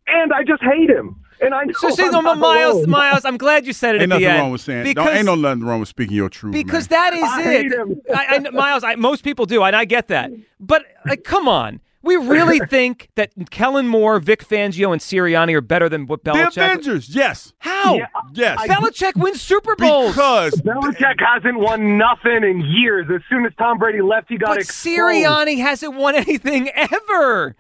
[0.08, 1.16] And I just hate him.
[1.42, 2.90] And I know So, see, I'm no, not Miles, alone.
[2.90, 4.40] Miles, I'm glad you said it Ain't at the nothing end.
[4.40, 4.84] wrong with saying.
[4.84, 6.52] because, Don't, ain't no nothing wrong with speaking your truth.
[6.54, 7.00] because man.
[7.00, 7.46] that is I it.
[7.46, 8.02] hate him.
[8.14, 10.32] I, I, Miles, I, most people do, and I get that.
[10.60, 11.80] But like, come on.
[12.10, 16.54] We really think that Kellen Moore, Vic Fangio, and Sirianni are better than what Belichick.
[16.56, 17.96] the Avengers, yes, How?
[17.96, 18.60] Yeah, yes.
[18.68, 20.14] Belichick wins Super Bowls.
[20.16, 23.06] because Belichick hasn't won nothing in years.
[23.14, 24.98] As soon as Tom Brady left, he got but exposed.
[24.98, 27.56] Sirianni hasn't won anything ever.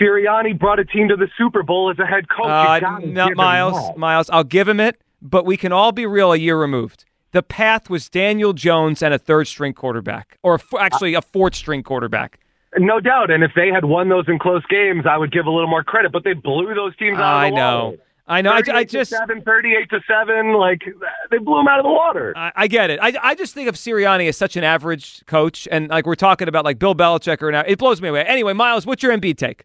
[0.00, 2.46] Sirianni brought a team to the Super Bowl as a head coach.
[2.82, 3.96] You Uh, no, Miles.
[3.96, 7.04] Miles, I'll give him it, but we can all be real a year removed.
[7.32, 11.22] The path was Daniel Jones and a third string quarterback, or a f- actually a
[11.22, 12.38] fourth string quarterback.
[12.78, 13.30] No doubt.
[13.30, 15.84] And if they had won those in close games, I would give a little more
[15.84, 16.12] credit.
[16.12, 17.84] But they blew those teams out I of the know.
[17.84, 17.98] water.
[18.26, 18.52] I know.
[18.52, 20.52] I, I just, 7, 38 to 7.
[20.54, 20.82] Like,
[21.30, 22.32] they blew them out of the water.
[22.36, 22.98] I, I get it.
[23.02, 26.48] I, I just think of Sirianni as such an average coach, and like we're talking
[26.48, 28.24] about like Bill Belichick or now, it blows me away.
[28.24, 29.64] Anyway, Miles, what's your Embiid take?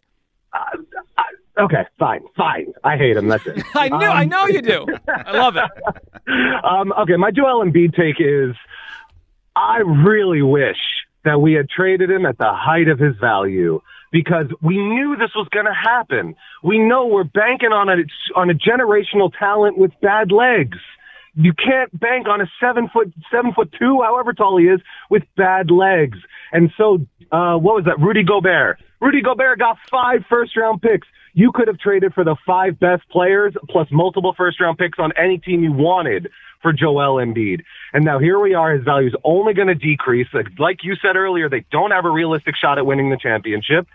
[0.52, 0.58] Uh,
[1.16, 2.72] uh, okay, fine, fine.
[2.82, 3.28] I hate him.
[3.28, 3.62] That's it.
[3.74, 4.86] I knew, I um, know you do.
[5.08, 5.64] I love it.
[6.64, 8.56] um, okay, my Joel Embiid take is
[9.54, 10.76] I really wish
[11.24, 15.34] that we had traded him at the height of his value because we knew this
[15.34, 16.34] was going to happen.
[16.62, 17.96] We know we're banking on a
[18.36, 20.78] on a generational talent with bad legs.
[21.34, 25.22] You can't bank on a seven foot seven foot two, however tall he is, with
[25.36, 26.18] bad legs.
[26.52, 28.00] And so, uh, what was that?
[28.00, 28.78] Rudy Gobert.
[29.00, 31.06] Rudy Gobert got five first round picks.
[31.38, 35.12] You could have traded for the five best players plus multiple first round picks on
[35.16, 37.60] any team you wanted for Joel Embiid.
[37.92, 38.72] And now here we are.
[38.72, 40.26] His value is only going to decrease.
[40.58, 43.86] Like, you said earlier, they don't have a realistic shot at winning the championship.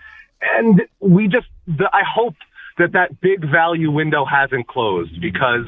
[0.55, 2.35] And we just, the, I hope
[2.77, 5.65] that that big value window hasn't closed because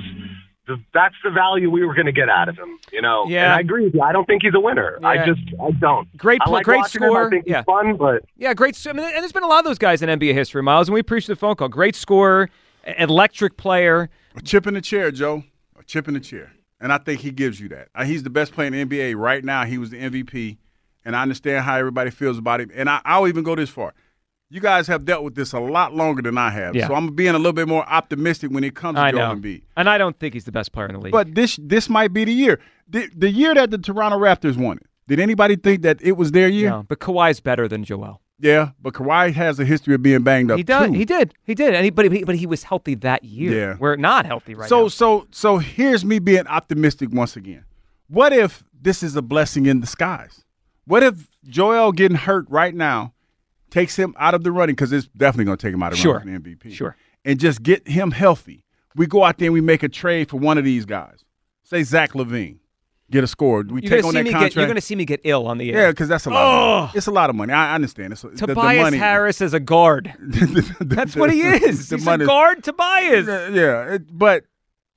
[0.68, 2.78] the, that's the value we were going to get out of him.
[2.92, 3.44] You know, Yeah.
[3.46, 4.02] and I agree with you.
[4.02, 4.98] I don't think he's a winner.
[5.04, 6.16] I just, I don't.
[6.18, 7.10] Great I like great watching him.
[7.10, 7.28] score.
[7.28, 7.58] I think Yeah.
[7.58, 8.76] he's fun, but Yeah, great.
[8.88, 10.94] I mean, and there's been a lot of those guys in NBA history, Miles, and
[10.94, 11.70] we appreciate the phone call.
[11.70, 12.50] Great scorer,
[12.88, 14.10] e- electric player.
[14.36, 15.44] a chip in the chair, Joe,
[15.80, 16.52] a chip in the chair,
[16.82, 17.90] and I think he gives you that.
[17.96, 19.66] Uh, He's the best player in the NBA right now.
[19.66, 20.58] He was the MVP,
[21.06, 22.72] and I understand how everybody feels about him.
[22.76, 23.94] And I, I'll even go this far.
[24.56, 26.88] You guys have dealt with this a lot longer than I have, Yeah.
[26.88, 29.42] so I'm being a little bit more optimistic when it comes to I Joel know,
[29.42, 29.64] Embiid.
[29.76, 31.12] and I don't think he's the best player in the league.
[31.12, 32.62] But this this might be the year.
[32.88, 34.88] The, the year that the Toronto Raptors won it.
[35.10, 36.70] Did anybody think that it was their year?
[36.70, 38.22] no, but Kawhi's better than Joel.
[38.40, 40.88] Yeah, but Kawhi has a history of being banged up He does.
[40.88, 40.94] too.
[40.94, 41.34] He did.
[41.44, 41.74] He did.
[41.74, 43.52] And he, but he, but he was healthy that year.
[43.52, 43.76] Yeah.
[43.78, 44.88] We're not healthy right so now.
[44.88, 47.66] so so here's me being optimistic once again.
[48.08, 50.46] What if this is a blessing in disguise?
[50.86, 53.15] What if Joel getting hurt right now
[53.76, 55.98] takes him out of the running because it's definitely going to take him out of
[55.98, 56.18] the Sure.
[56.20, 56.74] running for the MVP.
[56.74, 56.96] Sure.
[57.24, 58.64] and just get him healthy.
[58.96, 61.26] We go out there and we make a trade for one of these guys.
[61.64, 62.60] Say Zach LaVine,
[63.12, 63.64] get a score.
[63.68, 64.54] We You're take on that contract.
[64.54, 64.56] get.
[64.56, 65.82] You're going to see me get ill on the air.
[65.82, 66.46] yeah, because that's a lot.
[66.46, 66.92] Of money.
[66.96, 67.52] It's a lot of money.
[67.54, 68.14] I understand.
[68.14, 70.14] It's, the- the Tobias money- Harris is a guard.
[70.80, 71.90] That's what he is.
[71.90, 72.64] The He's money- a guard.
[72.64, 73.28] Tobias.
[73.28, 74.46] Yeah, yeah, it- but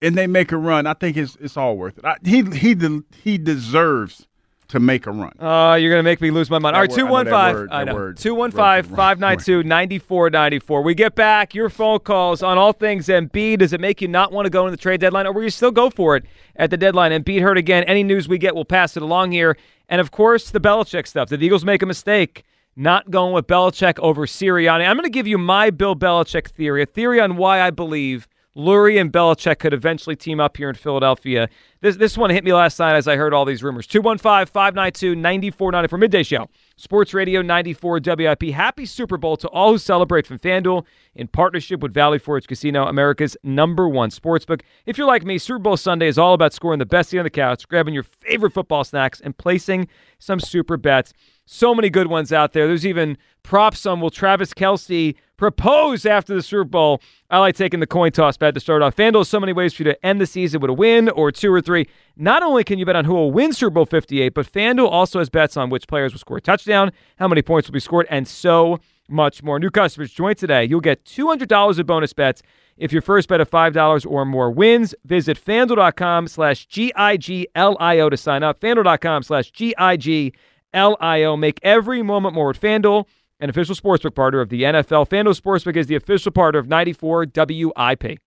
[0.01, 0.87] and they make a run.
[0.87, 2.05] I think it's it's all worth it.
[2.05, 2.77] I, he he
[3.25, 4.28] he deserves
[4.69, 5.33] to make a run.
[5.39, 6.77] Oh, you're going to make me lose my mind.
[6.77, 7.55] All right, That know that 215.
[7.55, 8.13] word- I that know.
[8.13, 10.83] 215 592 9494.
[10.83, 13.59] We get back your phone calls on all things Embiid.
[13.59, 15.51] Does it make you not want to go into the trade deadline, or will you
[15.51, 16.25] still go for it
[16.57, 17.13] at the deadline?
[17.13, 17.85] Embiid hurt again.
[17.85, 19.57] Any news we get, we'll pass it along here.
[19.89, 21.31] And of course, the Belichick stuff.
[21.31, 22.45] Did the Eagles make a mistake?
[22.77, 24.87] Not going with Belichick over Sirianni.
[24.87, 28.29] I'm going to give you my Bill Belichick theory, a theory on why I believe
[28.59, 31.49] Lurie and Belichick could eventually team up here in Philadelphia
[31.81, 33.87] This this one hit me last night as I heard all these rumors.
[33.87, 36.49] 215-592-9490 for midday show.
[36.77, 38.43] Sports Radio 94 WIP.
[38.51, 42.87] Happy Super Bowl to all who celebrate from FanDuel in partnership with Valley Forge Casino,
[42.87, 44.63] America's number one sportsbook.
[44.87, 47.25] If you're like me, Super Bowl Sunday is all about scoring the best seat on
[47.25, 49.87] the couch, grabbing your favorite football snacks, and placing
[50.19, 51.13] some super bets.
[51.47, 52.67] So many good ones out there.
[52.67, 57.01] There's even props on will Travis Kelce propose after the Super Bowl.
[57.31, 58.95] I like taking the coin toss bet to start off.
[58.95, 61.33] FanDuel has so many ways for you to end the season with a win or
[61.33, 61.87] two or three.
[62.17, 65.21] Not only can you bet on who will win Super Bowl 58, but FanDuel also
[65.21, 68.07] has bets on which players will score a touchdown, how many points will be scored,
[68.11, 69.59] and so much more.
[69.59, 70.65] New customers join today.
[70.65, 72.43] You'll get $200 of bonus bets
[72.77, 74.95] if your first bet of $5 or more wins.
[75.05, 78.61] Visit FanDuel.com slash G-I-G-L-I-O to sign up.
[78.61, 81.37] FanDuel.com slash G-I-G-L-I-O.
[81.37, 83.07] Make every moment more with FanDuel
[83.41, 85.09] an official sportsbook partner of the NFL.
[85.09, 88.19] FanDuel Sportsbook is the official partner of 94 WIP.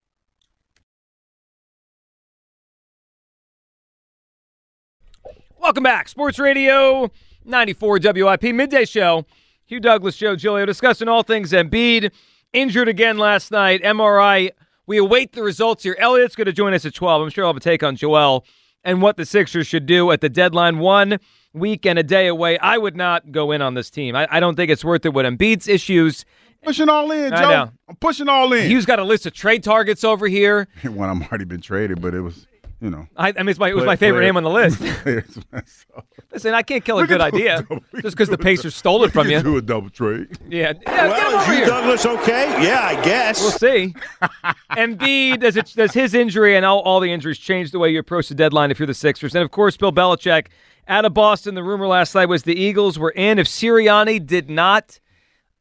[5.59, 6.09] Welcome back.
[6.09, 7.11] Sports Radio
[7.45, 9.25] 94 WIP midday show.
[9.65, 12.11] Hugh Douglas, Joe Giglio discussing all things Embiid.
[12.51, 13.81] Injured again last night.
[13.83, 14.49] MRI.
[14.87, 15.95] We await the results here.
[15.99, 17.21] Elliot's going to join us at 12.
[17.21, 18.43] I'm sure I'll have a take on Joel
[18.83, 20.79] and what the Sixers should do at the deadline.
[20.79, 21.19] One
[21.53, 22.57] week and a day away.
[22.59, 24.15] I would not go in on this team.
[24.15, 26.25] I, I don't think it's worth it with Embiid's issues.
[26.63, 27.71] Pushing all in, Joe.
[27.89, 28.69] I'm pushing all in.
[28.69, 30.67] He's got a list of trade targets over here.
[30.83, 32.45] One I'm already been traded, but it was,
[32.81, 33.07] you know.
[33.15, 34.81] I, I mean, it's my, it was my favorite name on the list.
[36.31, 39.03] Listen, I can't kill a good can a idea double- just because the Pacers stole
[39.03, 39.41] it from you.
[39.41, 40.27] Do a double trade.
[40.49, 41.65] Yeah, yeah get him over here.
[41.65, 42.63] Douglas okay?
[42.63, 43.39] Yeah, I guess.
[43.39, 43.93] We'll see.
[44.71, 47.99] Embiid, does it does his injury and all, all the injuries change the way you
[47.99, 49.35] approach the deadline if you're the Sixers?
[49.35, 50.47] And of course, Bill Belichick
[50.87, 51.53] out of Boston.
[51.53, 53.37] The rumor last night was the Eagles were in.
[53.37, 54.99] If Sirianni did not,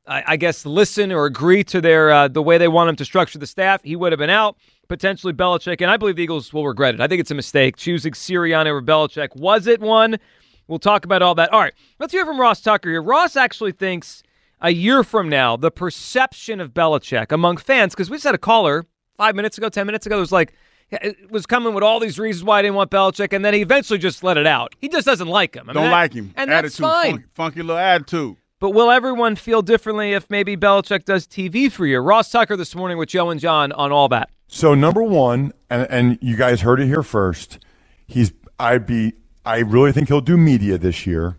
[0.07, 3.05] I, I guess, listen or agree to their uh, the way they want him to
[3.05, 4.57] structure the staff, he would have been out.
[4.89, 7.01] Potentially Belichick, and I believe the Eagles will regret it.
[7.01, 9.37] I think it's a mistake choosing Sirianni over Belichick.
[9.37, 10.19] Was it one?
[10.67, 11.53] We'll talk about all that.
[11.53, 13.03] All right, let's hear from Ross Tucker here.
[13.03, 14.23] Ross actually thinks
[14.61, 18.39] a year from now, the perception of Belichick among fans, because we just had a
[18.39, 18.85] caller
[19.17, 20.55] five minutes ago, 10 minutes ago, was like,
[20.91, 23.61] it was coming with all these reasons why I didn't want Belichick, and then he
[23.61, 24.75] eventually just let it out.
[24.81, 25.71] He just doesn't like him.
[25.71, 26.33] I mean, Don't that- like him.
[26.37, 27.11] And attitude, that's fine.
[27.13, 28.37] Funky, funky little attitude.
[28.61, 31.99] But will everyone feel differently if maybe Belichick does TV for you?
[31.99, 34.29] Ross Tucker this morning with Joe and John on all that.
[34.49, 37.59] So number one, and and you guys heard it here first.
[38.07, 39.15] He's I'd be
[39.47, 41.39] I really think he'll do media this year,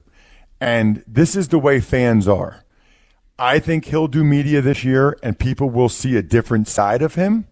[0.59, 2.63] and this is the way fans are.
[3.37, 7.13] I think he'll do media this year, and people will see a different side of
[7.13, 7.45] him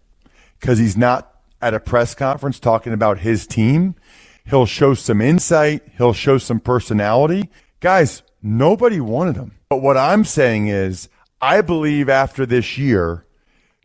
[0.58, 3.94] because he's not at a press conference talking about his team.
[4.46, 5.82] He'll show some insight.
[5.96, 7.50] He'll show some personality.
[7.78, 9.52] Guys, nobody wanted him.
[9.68, 11.08] But what I'm saying is,
[11.40, 13.24] I believe after this year,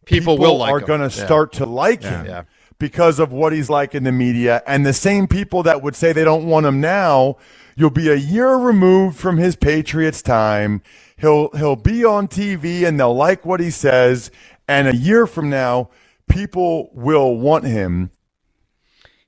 [0.05, 2.43] People will like are going to start to like him yeah.
[2.77, 4.61] because of what he's like in the media.
[4.67, 7.37] And the same people that would say they don't want him now,
[7.75, 10.81] you'll be a year removed from his Patriots time.
[11.17, 14.29] He'll he'll be on TV and they'll like what he says.
[14.67, 15.89] And a year from now,
[16.29, 18.11] people will want him.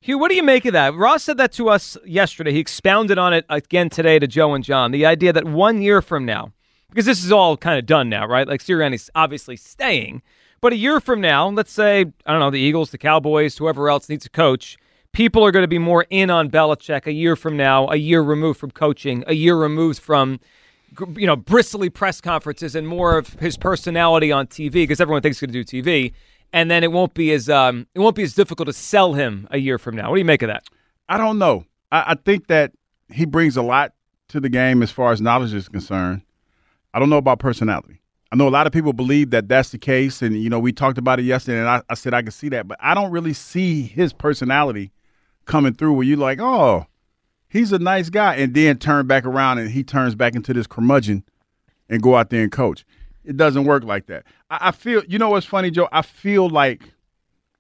[0.08, 0.96] Hugh, what do you make of that?
[0.96, 2.54] Ross said that to us yesterday.
[2.54, 4.92] He expounded on it again today to Joe and John.
[4.92, 6.54] The idea that one year from now,
[6.88, 8.48] because this is all kind of done now, right?
[8.48, 10.22] Like Sirianni's obviously staying,
[10.62, 13.90] but a year from now, let's say I don't know the Eagles, the Cowboys, whoever
[13.90, 14.78] else needs a coach,
[15.12, 18.22] people are going to be more in on Belichick a year from now, a year
[18.22, 20.40] removed from coaching, a year removed from
[21.18, 25.42] you know bristly press conferences and more of his personality on TV because everyone thinks
[25.42, 26.14] he's going to do TV,
[26.54, 29.48] and then it won't be as um, it won't be as difficult to sell him
[29.52, 30.10] a year from now.
[30.10, 30.64] What do you make of that?
[31.10, 31.66] I don't know.
[31.92, 32.74] I, I think that
[33.12, 33.94] he brings a lot
[34.30, 36.22] to the game as far as knowledge is concerned.
[36.94, 38.02] I don't know about personality.
[38.32, 40.74] I know a lot of people believe that that's the case, and you know we
[40.74, 43.12] talked about it yesterday, and I, I said I could see that, but I don't
[43.12, 44.92] really see his personality
[45.46, 45.94] coming through.
[45.94, 46.88] Where you're like, oh,
[47.48, 50.68] he's a nice guy, and then turn back around and he turns back into this
[50.68, 51.24] curmudgeon
[51.90, 52.86] and go out there and coach.
[53.28, 54.24] It doesn't work like that.
[54.50, 55.90] I, I feel, you know what's funny, Joe?
[55.92, 56.94] I feel like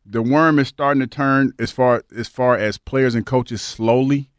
[0.06, 4.30] the worm is starting to turn as far as far as players and coaches slowly,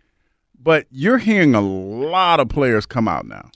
[0.59, 3.51] but you're hearing a lot of players come out now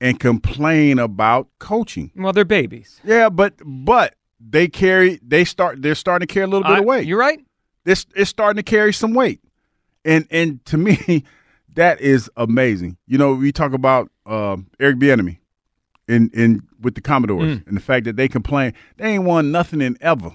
[0.00, 2.12] and complain about coaching.
[2.14, 3.00] Well, they're babies.
[3.02, 6.78] Yeah, but but they carry they start they're starting to carry a little bit I-
[6.78, 7.06] of weight.
[7.08, 7.40] You're right.
[7.84, 9.40] It's it's starting to carry some weight,
[10.04, 11.24] and and to me,
[11.74, 12.98] that is amazing.
[13.08, 15.38] You know, we talk about um, Eric Bieniemy
[16.08, 17.66] in in with the Commanders Mm.
[17.66, 20.34] and the fact that they complain they ain't won nothing in ever,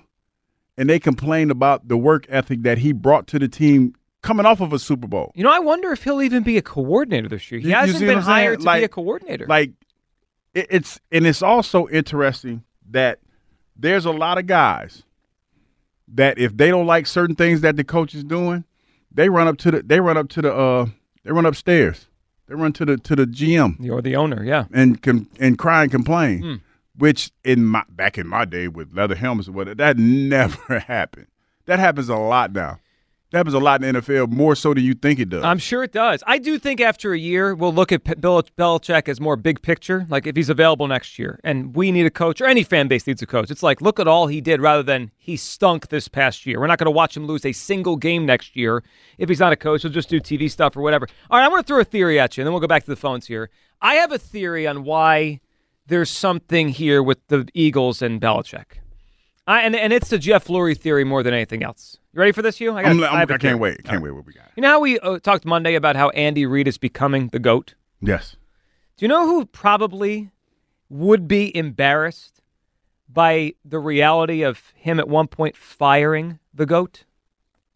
[0.77, 4.61] and they complain about the work ethic that he brought to the team coming off
[4.61, 5.31] of a Super Bowl.
[5.35, 7.59] You know, I wonder if he'll even be a coordinator this year.
[7.59, 8.35] He You- you hasn't see been what I'm saying?
[8.47, 9.45] hired to Like- be a coordinator.
[9.47, 9.71] Like
[10.53, 13.19] it, it's and it's also interesting that
[13.75, 15.03] there's a lot of guys
[16.13, 18.63] that if they don't like certain things that the coach is doing,
[19.11, 20.85] they run up to the they run up to the uh
[21.23, 22.06] they run upstairs.
[22.47, 24.65] They run to the to the GM You're the owner, yeah.
[24.73, 26.41] and com- and cry and complain.
[26.41, 26.55] Hmm.
[26.97, 31.27] Which in my back in my day with leather helmets or whatever, that never happened.
[31.65, 32.79] That happens a lot now.
[33.31, 35.43] That happens a lot in the NFL, more so than you think it does.
[35.43, 36.23] I'm sure it does.
[36.25, 40.07] I do think after a year, we'll look at Bill Belichick as more big picture.
[40.09, 43.05] Like if he's available next year and we need a coach or any fan base
[43.05, 46.07] needs a coach, it's like, look at all he did rather than he stunk this
[46.07, 46.61] past year.
[46.61, 48.81] We're not going to watch him lose a single game next year.
[49.17, 51.05] If he's not a coach, he'll just do TV stuff or whatever.
[51.29, 52.85] All right, I want to throw a theory at you and then we'll go back
[52.85, 53.49] to the phones here.
[53.81, 55.41] I have a theory on why
[55.87, 58.79] there's something here with the Eagles and Belichick.
[59.45, 61.97] I, and, and it's the Jeff Lurie theory more than anything else.
[62.17, 62.75] You ready for this, Hugh?
[62.75, 63.37] I, got- I'm, I I'm, a I theory.
[63.39, 63.83] can't wait.
[63.83, 64.45] Can't wait what we got.
[64.55, 67.75] You know how we uh, talked Monday about how Andy Reid is becoming the GOAT?
[68.01, 68.35] Yes.
[68.97, 70.31] Do you know who probably
[70.89, 72.41] would be embarrassed
[73.07, 77.03] by the reality of him at one point firing the GOAT?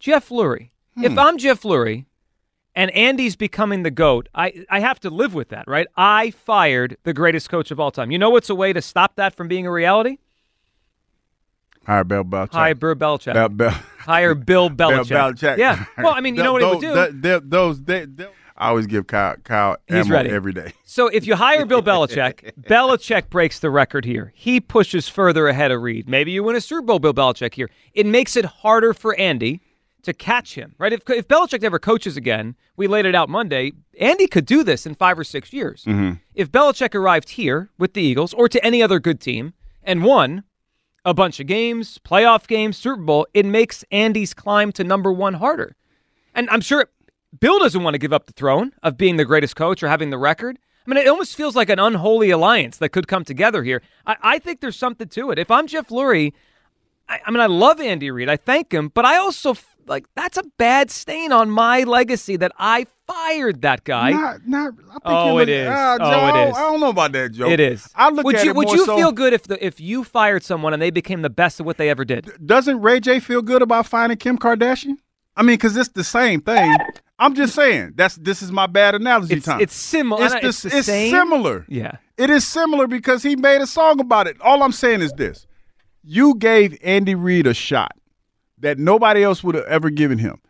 [0.00, 0.70] Jeff Lurie.
[1.00, 2.06] If I'm Jeff Lurie
[2.74, 5.86] and Andy's becoming the GOAT, I, I have to live with that, right?
[5.96, 8.10] I fired the greatest coach of all time.
[8.10, 10.18] You know what's a way to stop that from being a reality?
[11.84, 12.52] Hire Bill Belichick.
[12.52, 13.70] Hire Bill Belichick.
[13.98, 15.08] Hire Bill Belichick.
[15.08, 15.56] Bill Belichick.
[15.58, 15.84] Yeah.
[15.98, 16.94] Well, I mean, you know what it would do?
[16.94, 20.30] Those, that- those, they, they- I always give Kyle, Kyle He's ready.
[20.30, 20.74] every day.
[20.84, 24.32] So if you hire Bill Belichick, Belichick breaks the record here.
[24.36, 26.08] He pushes further ahead of Reid.
[26.08, 27.70] Maybe you win a Super Bowl, Bill Belichick here.
[27.92, 29.62] It makes it harder for Andy
[30.02, 30.92] to catch him, right?
[30.92, 34.84] If, if Belichick ever coaches again, we laid it out Monday, Andy could do this
[34.86, 35.84] in five or six years.
[35.84, 36.12] Mm-hmm.
[36.34, 40.44] If Belichick arrived here with the Eagles or to any other good team and won
[41.04, 45.34] a bunch of games, playoff games, Super Bowl, it makes Andy's climb to number one
[45.34, 45.76] harder.
[46.34, 46.88] And I'm sure
[47.38, 50.10] Bill doesn't want to give up the throne of being the greatest coach or having
[50.10, 50.58] the record.
[50.86, 53.82] I mean, it almost feels like an unholy alliance that could come together here.
[54.06, 55.38] I, I think there's something to it.
[55.38, 56.32] If I'm Jeff Lurie,
[57.08, 58.28] I, I mean, I love Andy Reid.
[58.28, 62.52] I thank him, but I also like that's a bad stain on my legacy that
[62.58, 64.10] I fired that guy.
[64.10, 65.68] Not, not, I think Oh, looking- is.
[65.70, 67.48] Ah, Oh, it I don't- I don't know about that, Joe.
[67.48, 67.88] It is.
[67.94, 70.04] I look would at you it would you so- feel good if the if you
[70.04, 72.30] fired someone and they became the best at what they ever did?
[72.44, 74.96] Doesn't Ray J feel good about finding Kim Kardashian?
[75.36, 76.76] I mean, because it's the same thing.
[77.18, 77.92] I'm just saying.
[77.94, 79.60] That's this is my bad analogy It's time.
[79.60, 80.26] it's similar.
[80.26, 81.64] It's, it's it's similar.
[81.68, 81.92] Yeah.
[82.18, 84.36] It is similar because he made a song about it.
[84.40, 85.46] All I'm saying is this:
[86.02, 87.92] you gave Andy Reid a shot
[88.58, 90.40] that nobody else would have ever given him.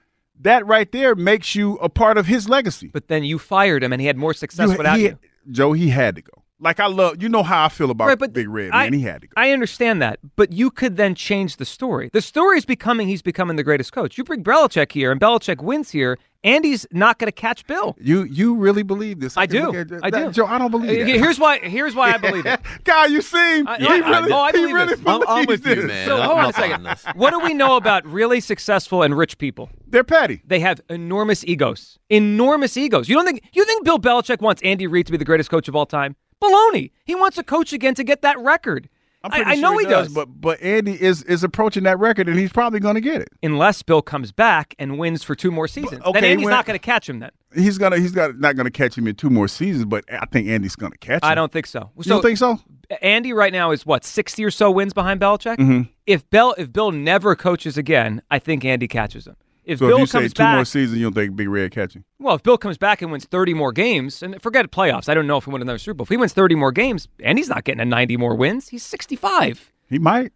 [0.43, 2.91] That right there makes you a part of his legacy.
[2.93, 5.19] But then you fired him, and he had more success You- without he- you.
[5.51, 6.43] Joe, he had to go.
[6.61, 8.93] Like I love, you know how I feel about Right, but Big Red, I- man.
[8.93, 9.33] He had to go.
[9.37, 12.09] I understand that, but you could then change the story.
[12.13, 14.17] The story is becoming he's becoming the greatest coach.
[14.17, 16.19] You bring Belichick here, and Belichick wins here.
[16.45, 17.97] Andy's not going to catch Bill.
[18.01, 19.37] You you really believe this?
[19.37, 19.67] I can do.
[19.67, 20.31] look at that- I do.
[20.33, 20.47] Joe.
[20.47, 21.05] I don't believe Uh.
[21.05, 21.59] Here's why.
[21.61, 22.61] Here's why I believe it.
[22.85, 25.01] God, you seem I- he I- really, oh, I he believe really this.
[25.07, 26.09] I'm, I'm believes with you, man.
[26.09, 26.83] So I'm hold on a second.
[26.83, 27.05] this.
[27.15, 29.71] What do we know about really successful and rich people?
[29.87, 30.43] They're petty.
[30.45, 31.99] They have enormous egos.
[32.11, 33.09] Enormous egos.
[33.09, 35.69] You don't think you think Bill Belichick wants Andy Reid to be the greatest coach
[35.69, 36.17] of all time?
[36.43, 36.91] Baloney.
[37.05, 38.89] He wants a coach again to get that record.
[39.25, 42.29] I'm I, I sure know he does, but but Andy is is approaching that record,
[42.29, 43.29] and he's probably going to get it.
[43.43, 46.03] unless Bill comes back and wins for two more seasons.
[46.03, 47.21] okay, then Andy's when- not going to catch him.
[47.21, 50.05] Then He's gonna he's got not going to catch him in two more seasons, but
[50.11, 51.31] I think Andy's going to catch him.
[51.31, 51.91] I don't think so.
[51.97, 52.59] You don't think so?
[53.03, 55.59] Andy right now is what sixty or so wins behind Belichick.
[55.59, 55.83] Mm-hmm.
[56.07, 59.37] If Bill if Bill never coaches again, I think Andy catches him.
[59.65, 61.71] If So Bill if you say two back, more seasons, you don't think Big Red
[61.71, 62.03] catching?
[62.19, 65.27] well, if Bill comes back and wins thirty more games, and forget playoffs, I don't
[65.27, 66.03] know if he wins another Super Bowl.
[66.05, 68.69] If he wins thirty more games, and he's not getting a ninety more wins.
[68.69, 69.71] He's sixty-five.
[69.89, 70.33] He might.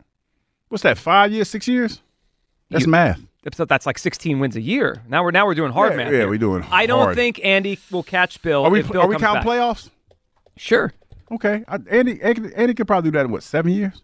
[0.68, 0.96] What's that?
[0.98, 2.02] Five years, six years?
[2.70, 3.20] That's You- math.
[3.56, 5.02] That's like sixteen wins a year.
[5.08, 6.12] Now we're now we're doing hard Yeah, math.
[6.12, 6.28] yeah, here.
[6.28, 7.14] we're doing I don't hard.
[7.16, 8.64] think Andy will catch Bill.
[8.64, 9.46] Are we Bill are we counting back.
[9.46, 9.90] playoffs?
[10.56, 10.92] Sure.
[11.30, 14.02] Okay, I, Andy, Andy Andy could probably do that in what seven years?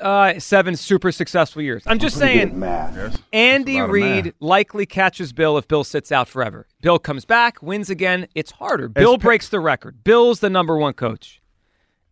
[0.00, 1.84] Uh, seven super successful years.
[1.86, 2.60] I'm just saying.
[2.60, 3.16] Yes.
[3.32, 4.34] Andy That's a lot of Reid math.
[4.40, 6.66] likely catches Bill if Bill sits out forever.
[6.80, 8.26] Bill comes back, wins again.
[8.34, 8.88] It's harder.
[8.88, 10.02] Bill pe- breaks the record.
[10.02, 11.40] Bill's the number one coach.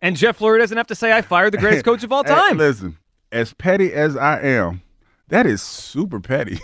[0.01, 2.31] And Jeff Lurie doesn't have to say, I fired the greatest coach of all Hey,
[2.31, 2.57] time.
[2.59, 2.99] listen,
[3.33, 4.83] as petty as I am,
[5.29, 6.61] that is super petty.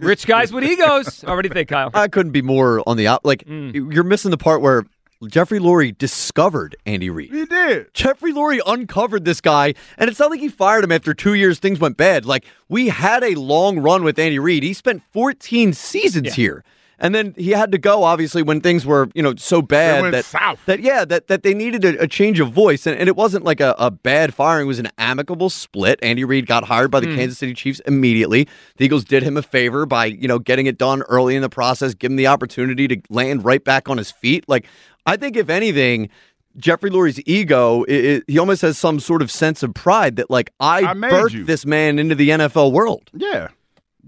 [0.00, 1.20] Rich guys with egos.
[1.22, 1.90] What do you think, Kyle?
[1.94, 3.24] I couldn't be more on the out.
[3.24, 3.92] Like Mm.
[3.94, 4.84] you're missing the part where
[5.28, 7.30] Jeffrey Lurie discovered Andy Reid.
[7.30, 7.92] he did.
[7.92, 11.58] Jeffrey Lurie uncovered this guy, and it's not like he fired him after two years.
[11.58, 12.24] Things went bad.
[12.24, 14.62] Like we had a long run with Andy Reid.
[14.62, 16.64] He spent 14 seasons here,
[16.98, 18.02] and then he had to go.
[18.02, 20.64] Obviously, when things were you know so bad that south.
[20.64, 23.44] that yeah that that they needed a, a change of voice, and, and it wasn't
[23.44, 24.64] like a, a bad firing.
[24.64, 25.98] It was an amicable split.
[26.02, 27.16] Andy Reid got hired by the hmm.
[27.16, 28.48] Kansas City Chiefs immediately.
[28.76, 31.50] The Eagles did him a favor by you know getting it done early in the
[31.50, 34.48] process, give him the opportunity to land right back on his feet.
[34.48, 34.66] Like
[35.06, 36.08] I think if anything.
[36.56, 40.30] Jeffrey Lurie's ego, i i he almost has some sort of sense of pride that,
[40.30, 41.44] like, I, I birthed you.
[41.44, 43.08] this man into the NFL world.
[43.14, 43.48] Yeah,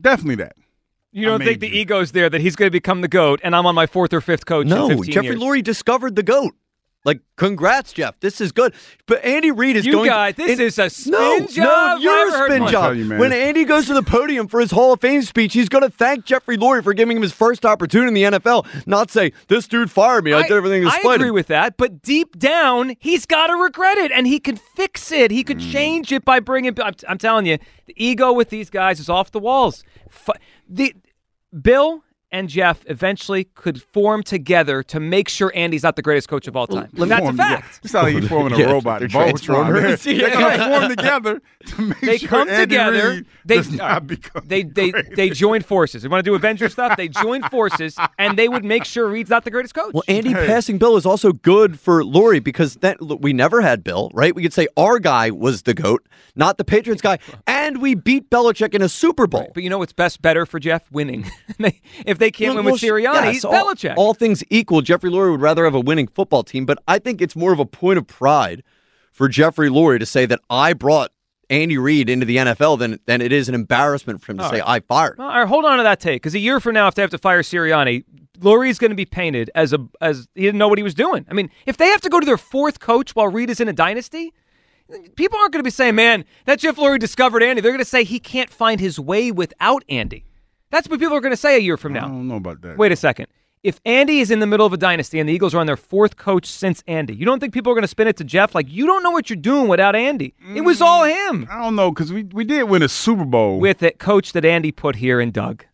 [0.00, 0.56] definitely that.
[1.12, 1.82] You don't think the you.
[1.82, 4.20] ego's there that he's going to become the goat, and I'm on my fourth or
[4.20, 4.64] fifth coach?
[4.64, 5.40] in No, 15 Jeffrey years?
[5.40, 6.54] Lurie discovered the goat.
[7.04, 8.20] Like, congrats, Jeff.
[8.20, 8.72] This is good.
[9.06, 10.08] But Andy Reid is You going.
[10.08, 11.56] guys, this and- is a spin no, job.
[11.56, 12.94] No, I've you're a spin job.
[12.96, 15.82] you, when Andy goes to the podium for his Hall of Fame speech, he's going
[15.82, 19.32] to thank Jeffrey Lurie for giving him his first opportunity in the NFL, not say
[19.48, 20.32] this dude fired me.
[20.32, 21.34] I, did everything to I agree him.
[21.34, 25.32] with that, but deep down, he's got to regret it, and he can fix it.
[25.32, 25.70] He could Hmm.
[25.70, 26.78] change it by bringing.
[26.80, 29.82] I'm, I'm telling you, the ego with these guys is off the walls.
[30.08, 30.32] Fu-
[30.68, 30.94] the
[31.60, 36.48] Bill and Jeff eventually could form together to make sure Andy's not the greatest coach
[36.48, 36.88] of all time.
[36.94, 37.56] let me- That's a Form together.
[37.62, 37.80] fact.
[37.84, 38.98] It's not like he's forming a Yeah, robot.
[39.00, 39.22] they're Voltron.
[39.42, 40.02] Transformers.
[40.02, 43.08] They're, going to form together to make They sure come Andy together.
[43.10, 45.14] Reid They does not become they they great.
[45.16, 46.02] they join forces.
[46.02, 46.96] They want to do Avenger stuff.
[46.96, 49.92] They join forces, and they would make sure Reid's not the greatest coach.
[49.94, 50.46] Well, Andy Hey.
[50.46, 54.34] passing Bill is also good for Lurie because that look, we never had Bill, right?
[54.34, 58.30] We could say our guy was the goat, not the Patriots guy, and we beat
[58.30, 59.50] Belichick in a Super Bowl.
[59.54, 60.90] But you know what's best better for Jeff?
[60.90, 61.30] Winning.
[62.06, 63.94] If they can't win with well, Sirianni, yes, all, Belichick.
[63.96, 67.20] All things equal, Jeffrey Lurie would rather have a winning football team, but I think
[67.20, 68.62] it's more of a point of pride
[69.12, 71.12] for Jeffrey Lurie to say that I brought
[71.50, 74.50] Andy Reid into the NFL than than it is an embarrassment for him to All
[74.50, 74.68] say right.
[74.68, 75.20] I fired.
[75.20, 77.10] All right, hold on to that take because a year from now, if they have
[77.10, 78.04] to fire Sirianni,
[78.38, 81.26] Lurie's going to be painted as a as he didn't know what he was doing.
[81.30, 83.68] I mean, if they have to go to their fourth coach while Reid is in
[83.68, 84.32] a dynasty,
[85.16, 87.84] people aren't going to be saying, "Man, that Jeff Lurie discovered Andy." They're going to
[87.84, 90.24] say he can't find his way without Andy.
[90.72, 92.06] That's what people are going to say a year from now.
[92.06, 92.78] I don't know about that.
[92.78, 93.26] Wait a second.
[93.62, 95.76] If Andy is in the middle of a dynasty and the Eagles are on their
[95.76, 98.56] fourth coach since Andy, you don't think people are going to spin it to Jeff
[98.56, 100.34] like you don't know what you're doing without Andy?
[100.56, 103.24] It was mm, all him I don't know because we, we did win a Super
[103.24, 103.60] Bowl.
[103.60, 105.64] with the coach that Andy put here and Doug.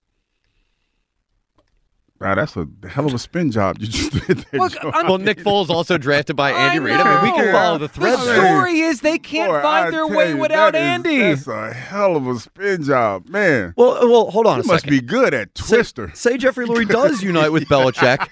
[2.21, 4.61] Wow, that's a hell of a spin job you just did there.
[4.61, 6.97] Look, Well, Nick Foles also drafted by I Andy Reid.
[6.97, 8.47] I mean, we can follow the thread The there.
[8.57, 11.19] story is they can't Boy, find I their way you, without that is- Andy.
[11.19, 13.75] That's a hell of a spin job, man.
[13.77, 14.91] Well, well, hold on You a must second.
[15.01, 16.11] be good at Say- Twister.
[16.15, 18.29] Say, Jeffrey Lurie does unite with Belichick,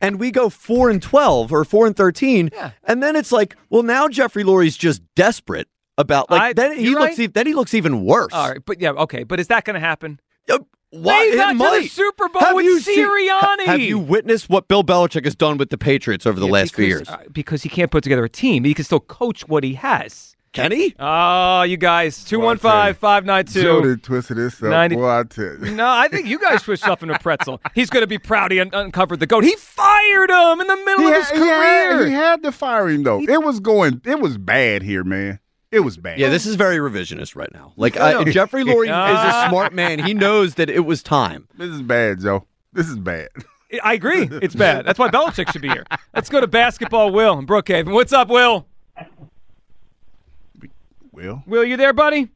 [0.00, 2.70] and we go four and twelve or four and thirteen, Yeah.
[2.84, 5.68] and then it's like, well, now Jeffrey Lurie's just desperate
[5.98, 7.18] about like I- then he looks right.
[7.20, 8.32] e- then he looks even worse.
[8.32, 10.18] All right, but yeah, okay, but is that going to happen?
[10.90, 11.88] Why They it got to the.
[11.88, 13.64] Super Bowl Have with you seen- Sirianni.
[13.66, 16.74] have you witnessed what Bill Belichick has done with the Patriots over the Yeah, last
[16.74, 17.08] few years?
[17.08, 18.64] uh, because he can't put together a team.
[18.64, 20.34] He can still coach what he has.
[20.52, 20.96] Can he?
[20.98, 23.82] Oh, you guys, Boy, I tell you, 215 Joe 592.
[23.82, 24.70] did twisted himself.
[24.72, 25.70] 90 Boy, I tell you.
[25.76, 27.60] No, I think you guys switched stuff into pretzel.
[27.72, 29.44] He's going to be proud he un- uncovered the goat.
[29.44, 32.06] He fired him in the middle He of his had, he, had, career.
[32.06, 33.20] he had to fire him though.
[33.20, 34.00] it was going.
[34.04, 35.38] It was bad here, man.
[35.72, 36.18] It was bad.
[36.18, 37.72] Yeah, this is very revisionist right now.
[37.76, 38.24] Like I uh.
[38.30, 40.00] Jeffrey Lurie is a smart man.
[40.00, 41.46] He knows that it was time.
[41.56, 42.44] This is bad, Joe.
[42.72, 43.28] This is bad.
[43.84, 44.28] I agree.
[44.42, 44.84] It's bad.
[44.84, 45.84] That's why Belichick should be here.
[46.12, 47.12] Let's go to basketball.
[47.12, 47.92] Will in Brookhaven.
[47.92, 48.66] What's up, Will?
[51.12, 52.30] Will, Will, you there, buddy?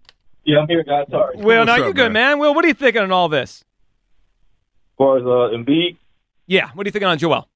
[0.45, 1.07] Yeah, I'm here, guys.
[1.11, 1.37] Sorry.
[1.37, 2.39] Will, no, What's you up, good, man?
[2.39, 3.65] Will, what are you thinking on all this?
[4.93, 5.97] As far as uh, Embiid,
[6.47, 7.49] Yeah, what are you thinking on Joel?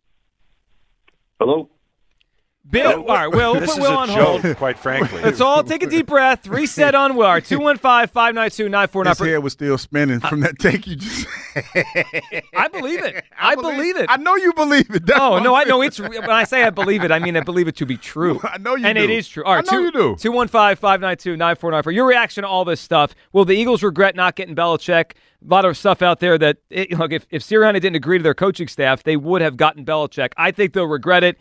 [1.39, 1.68] hello.
[2.71, 4.57] Bill, all right, Will, we'll This put is Will a on hold.
[4.57, 5.23] quite frankly.
[5.23, 6.47] Let's all take a deep breath.
[6.47, 7.25] Reset on Will.
[7.25, 9.33] All right, 215 592 his 9499.
[9.33, 11.27] head was still spinning from that take you just.
[12.55, 13.25] I believe it.
[13.39, 14.07] I believe it.
[14.09, 15.07] I know you believe it.
[15.07, 17.41] That's Oh no, I'm know it's when I say I believe it, I mean I
[17.41, 18.41] believe it to be true.
[18.45, 19.05] I know you and do.
[19.05, 19.45] it is true.
[19.45, 20.14] All right, I know you do.
[20.16, 21.95] 215-592-9494.
[21.95, 23.14] Your reaction to all this stuff.
[23.33, 25.12] Will the Eagles regret not getting Belichick?
[25.43, 28.23] A lot of stuff out there that it, look if if Sirianni didn't agree to
[28.25, 30.33] their coaching staff, they would have gotten Belichick.
[30.37, 31.39] I think they'll regret it.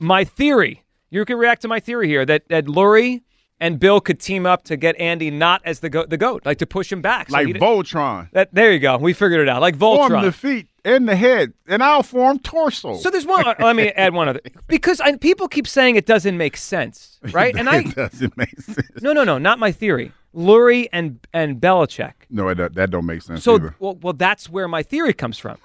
[0.00, 3.22] My theory, you can react to my theory here that that Lurie
[3.60, 6.58] and Bill could team up to get Andy not as the goat, the goat, like
[6.58, 7.30] to push him back.
[7.30, 8.30] So like Voltron.
[8.32, 8.98] that, there you go.
[8.98, 9.60] We figured it out.
[9.62, 12.96] Like Voltron, Form the feet and the head, and I'll form torso.
[12.96, 13.44] So there's one.
[13.60, 17.54] let me add one other because I, people keep saying it doesn't make sense, right?
[17.56, 18.88] And I doesn't make sense.
[19.00, 20.12] no, no, no, not my theory.
[20.34, 22.12] Lurie and and Belichick.
[22.28, 23.76] No, it, that don't make sense So either.
[23.78, 25.58] well, well, that's where my theory comes from.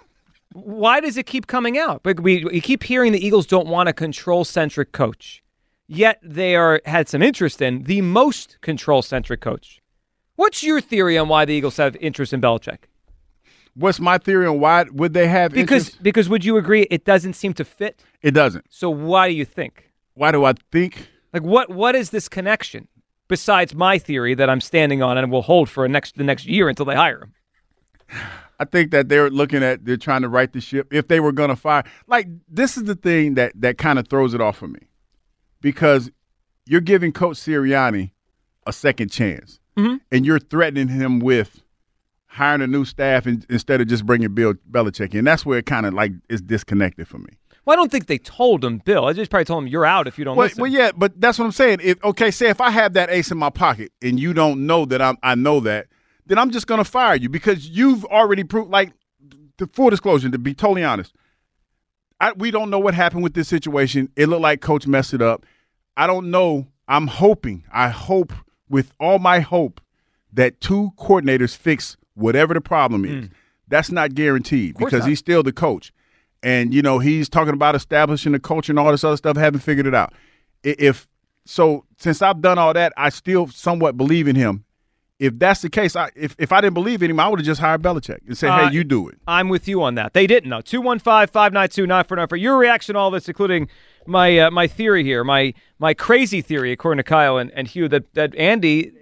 [0.53, 2.01] Why does it keep coming out?
[2.03, 5.43] Like we, we keep hearing the Eagles don't want a control centric coach,
[5.87, 9.81] yet they are had some interest in the most control centric coach.
[10.35, 12.85] What's your theory on why the Eagles have interest in Belichick?
[13.75, 16.03] What's my theory on why would they have Because interest?
[16.03, 18.03] because would you agree it doesn't seem to fit?
[18.21, 18.65] It doesn't.
[18.69, 19.91] So why do you think?
[20.15, 21.09] Why do I think?
[21.31, 22.87] Like what what is this connection
[23.27, 26.47] besides my theory that I'm standing on and will hold for a next the next
[26.47, 27.33] year until they hire him?
[28.59, 30.93] I think that they're looking at they're trying to right the ship.
[30.93, 34.07] If they were going to fire, like this is the thing that that kind of
[34.07, 34.89] throws it off for me,
[35.61, 36.11] because
[36.65, 38.11] you're giving Coach Sirianni
[38.67, 40.01] a second chance, Mhm.
[40.11, 41.63] and you're threatening him with
[42.33, 45.25] hiring a new staff in, instead of just bringing Bill Belichick in.
[45.25, 47.29] That's where it kind of like is disconnected for me.
[47.65, 49.05] Well, I don't think they told him, Bill.
[49.05, 50.61] I just probably told him you're out if you don't Well, listen.
[50.61, 51.79] well, yeah, but that's what I'm saying.
[51.83, 54.85] If okay, say if I have that ace in my pocket and you don't know
[54.85, 55.87] that I'm, I know that,
[56.29, 58.71] then I'm just going to fire you because you've already proved.
[58.71, 58.93] Like,
[59.57, 61.13] the full disclosure, to be totally honest,
[62.21, 64.09] I, we don't know what happened with this situation.
[64.15, 65.45] It looked like coach messed it up.
[65.97, 66.67] I don't know.
[66.87, 67.65] I'm hoping.
[67.71, 68.31] I hope
[68.69, 69.81] with all my hope
[70.31, 73.25] that two coordinators fix whatever the problem is.
[73.25, 73.33] Hmm.
[73.67, 75.09] That's not guaranteed because not.
[75.09, 75.91] he's still the coach.
[76.41, 79.59] And you know, he's talking about establishing the culture and all this other stuff, haven't
[79.59, 80.13] figured it out.
[80.63, 81.07] If
[81.45, 84.65] so since I've done all that, I still somewhat believe in him.
[85.19, 87.45] If that's the case, I if, if I didn't believe in him, I would have
[87.45, 89.17] just hired Belichick and said, Uh, Hey, you do it.
[89.27, 90.13] I'm with you on that.
[90.13, 90.61] They didn't though.
[90.61, 92.37] Two one five five nine two nine four nine four.
[92.37, 93.67] Your reaction to all this, including
[94.07, 97.89] my uh, my theory here, my my crazy theory, according to Kyle and, and Hugh,
[97.89, 98.93] that that Andy's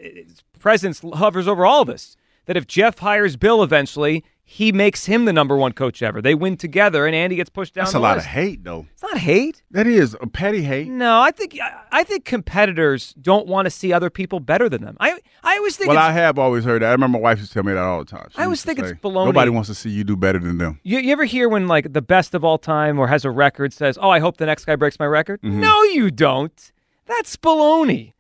[0.60, 2.18] presence hovers over all this.
[2.48, 6.22] That if Jeff hires Bill eventually, he makes him the number one coach ever.
[6.22, 7.84] They win together, and Andy gets pushed down.
[7.84, 8.28] That's a lot list.
[8.28, 8.86] of hate though.
[8.94, 9.62] It's not hate.
[9.72, 10.88] That is a petty hate.
[10.88, 11.60] No, I think
[11.92, 14.96] I think competitors don't want to see other people better than them.
[15.02, 16.88] I I always think Well, I have always heard that.
[16.88, 18.30] I remember my wife used to tell me that all the time.
[18.32, 19.26] She I always think it's baloney.
[19.26, 20.80] Nobody wants to see you do better than them.
[20.82, 23.74] You, you ever hear when like the best of all time or has a record
[23.74, 25.42] says, "Oh, I hope the next guy breaks my record"?
[25.42, 25.60] Mm-hmm.
[25.60, 26.72] No, you don't.
[27.06, 28.14] That's baloney.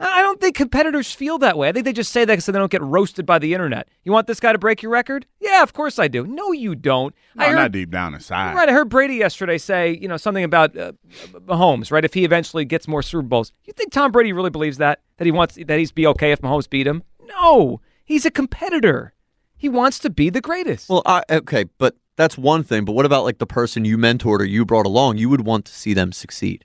[0.00, 1.68] I I don't think competitors feel that way.
[1.68, 3.88] I think they just say that so they don't get roasted by the internet.
[4.04, 5.26] You want this guy to break your record?
[5.40, 6.26] Yeah, of course I do.
[6.26, 7.14] No, you don't.
[7.34, 8.54] No, I heard, not deep down inside.
[8.54, 10.92] Right, I heard Brady yesterday say, you know, something about uh,
[11.46, 11.90] Mahomes.
[11.90, 15.00] Right, if he eventually gets more Super Bowls, you think Tom Brady really believes that?
[15.16, 17.02] That he wants that he's be okay if Mahomes beat him?
[17.24, 19.14] No, he's a competitor.
[19.56, 20.88] He wants to be the greatest.
[20.88, 22.84] Well, I, okay, but that's one thing.
[22.84, 25.18] But what about like the person you mentored or you brought along?
[25.18, 26.64] You would want to see them succeed.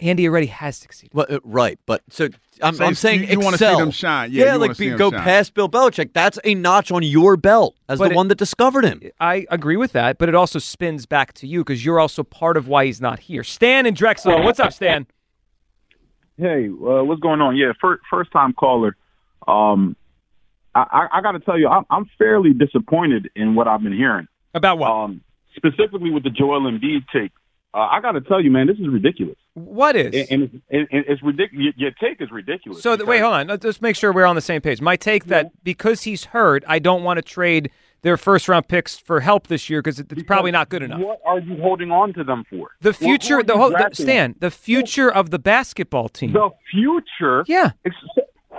[0.00, 1.14] Andy already has succeeded.
[1.14, 2.28] Well, uh, right, but so
[2.62, 3.78] I'm, Say I'm saying you- you wanna see excel.
[3.78, 4.32] them shine.
[4.32, 5.20] Yeah, you wanna like be, go shine.
[5.22, 6.12] past Bill Belichick.
[6.12, 9.00] That's a notch on your belt as But the it- one that discovered him.
[9.20, 12.56] I agree with that, but it also spins back to you because you're also part
[12.56, 13.44] of why he's not here.
[13.44, 15.06] Stan and Drexel, what's up, Stan?
[16.36, 17.56] Hey, uh, what's going on?
[17.56, 18.96] Yeah, first first time caller.
[19.46, 19.94] Um,
[20.74, 20.80] I,
[21.12, 24.26] I, I got to tell you, I'm, I'm fairly disappointed in what I've been hearing.
[24.54, 24.90] About what?
[24.90, 25.20] Um,
[25.56, 27.30] specifically with the Joel Embiid take.
[27.74, 29.36] Uh, I got to tell you, man, this is ridiculous.
[29.54, 30.28] What is?
[30.30, 31.74] And, and, it's, and and it's ridiculous.
[31.76, 32.82] Your take is ridiculous.
[32.82, 33.48] So th- wait, hold on.
[33.48, 34.80] Let's just make sure we're on the same page.
[34.80, 37.70] My take that because he's hurt, I don't want to trade
[38.02, 41.00] their first round picks for help this year because it's probably not good enough.
[41.00, 42.68] What are you holding on to them for?
[42.80, 43.90] The future, the whole the?
[43.92, 46.32] Stan, the future of the basketball team.
[46.32, 47.44] The future.
[47.48, 47.72] Yeah.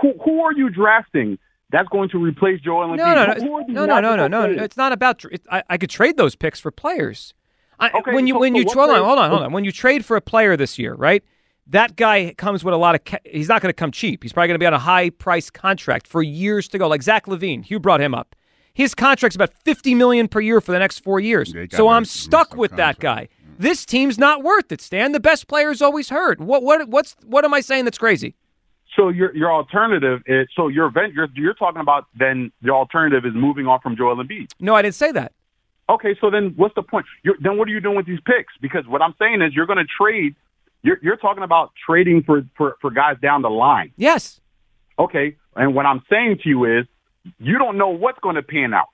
[0.02, 1.38] Who, who are you drafting?
[1.70, 2.96] That's going to replace Joel Embiid.
[2.98, 4.62] No, no, no, no, no, no, no, no.
[4.62, 5.24] It's not about.
[5.24, 7.32] It, I, I could trade those picks for players.
[7.78, 9.42] I, Okay, when you so- when so you what hold on, trade- hold on, hold
[9.42, 9.44] oh.
[9.46, 9.52] on.
[9.52, 11.22] When you trade for a player this year, right?
[11.68, 13.04] That guy comes with a lot of.
[13.04, 14.22] Ca- he's not going to come cheap.
[14.22, 16.86] He's probably going to be on a high price contract for years to go.
[16.86, 18.36] Like Zach LaVine, Hugh brought him up.
[18.72, 21.52] His contract's about fifty million per year for the next four years.
[21.52, 23.28] Yeah, he got so I'm stuck with that guy.
[23.58, 25.12] This team's not worth it, Stan.
[25.12, 26.40] The best player is always hurt.
[26.40, 28.34] What what what's what am I saying that's crazy?
[28.94, 33.24] So your your alternative is so your event you're you're talking about then the alternative
[33.26, 34.52] is moving on from Joel Embiid.
[34.60, 35.32] No, I didn't say that.
[35.88, 37.06] Okay, so then what's the point?
[37.22, 38.52] You're, then what are you doing with these picks?
[38.60, 40.34] Because what I'm saying is you're going to trade.
[40.82, 43.92] You're you're talking about trading for for for guys down the line.
[43.96, 44.40] Yes.
[44.98, 46.86] Okay, and what I'm saying to you is
[47.38, 48.86] you don't know what's going to pan out.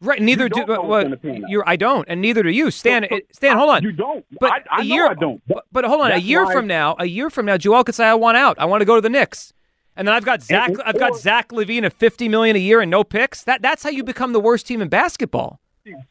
[0.00, 0.20] Right.
[0.20, 1.50] Neither do well, what's gonna pan out.
[1.50, 1.66] you're.
[1.66, 3.04] I don't, and neither do you, Stan.
[3.04, 3.82] it- Stan, hold on.
[3.82, 4.24] You don't.
[4.38, 5.42] But I, I a know year, I don't.
[5.46, 6.12] But, but hold on.
[6.12, 8.58] A year from now, a year from now, Joel could say, "I want out.
[8.58, 9.52] I want to go to the Knicks."
[9.96, 10.72] And then I've got Zach.
[10.84, 13.42] I've got Zach LaVine at fifty million a year and no picks.
[13.44, 15.60] That that's how you become the worst team in basketball.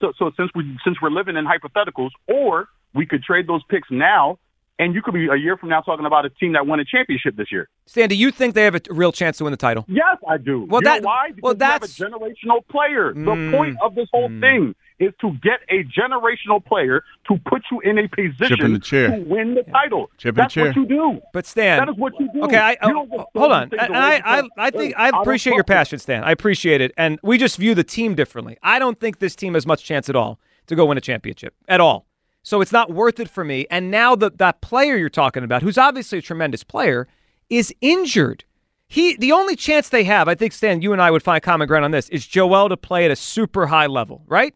[0.01, 3.89] So, so since we since we're living in hypotheticals, or we could trade those picks
[3.89, 4.37] now,
[4.77, 6.85] and you could be a year from now talking about a team that won a
[6.85, 7.69] championship this year.
[7.85, 9.85] Stan, do you think they have a real chance to win the title?
[9.87, 10.65] Yes, I do.
[10.65, 11.29] Well, you that- why?
[11.29, 13.13] Because well, you have that's- a generational player.
[13.13, 17.61] Mm, the point of this whole thing is to get a generational player to put
[17.71, 19.09] you in a position in the chair.
[19.09, 20.09] to win the title.
[20.17, 21.21] Chip in the That's what you do.
[21.33, 22.43] But Stan, That is what you do.
[22.43, 25.21] Okay, I, You oh, don't hold on, things and I, I, I think I don't
[25.21, 26.23] appreciate your passion, Stan.
[26.23, 28.57] I appreciate it, and we just view the team differently.
[28.63, 31.53] I don't think this team has much chance at all to go win a championship
[31.67, 32.07] at all.
[32.43, 33.65] So it's not worth it for me.
[33.71, 37.07] And now that that player you're talking about, who's obviously a tremendous player,
[37.49, 38.43] is injured.
[38.87, 41.67] He the only chance they have, I think, Stan, you and I would find common
[41.67, 44.53] ground on this, is Joel to play at a super high level, right?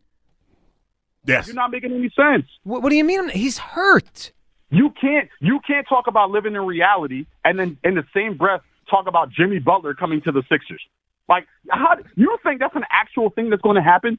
[1.28, 1.47] Yes.
[1.47, 2.45] You're not making any sense.
[2.63, 3.30] What, what do you mean?
[3.30, 4.32] He's hurt.
[4.69, 8.61] You can't you can't talk about living in reality and then in the same breath
[8.89, 10.82] talk about Jimmy Butler coming to the Sixers.
[11.30, 14.17] Like, how you think that's an actual thing that's going to happen?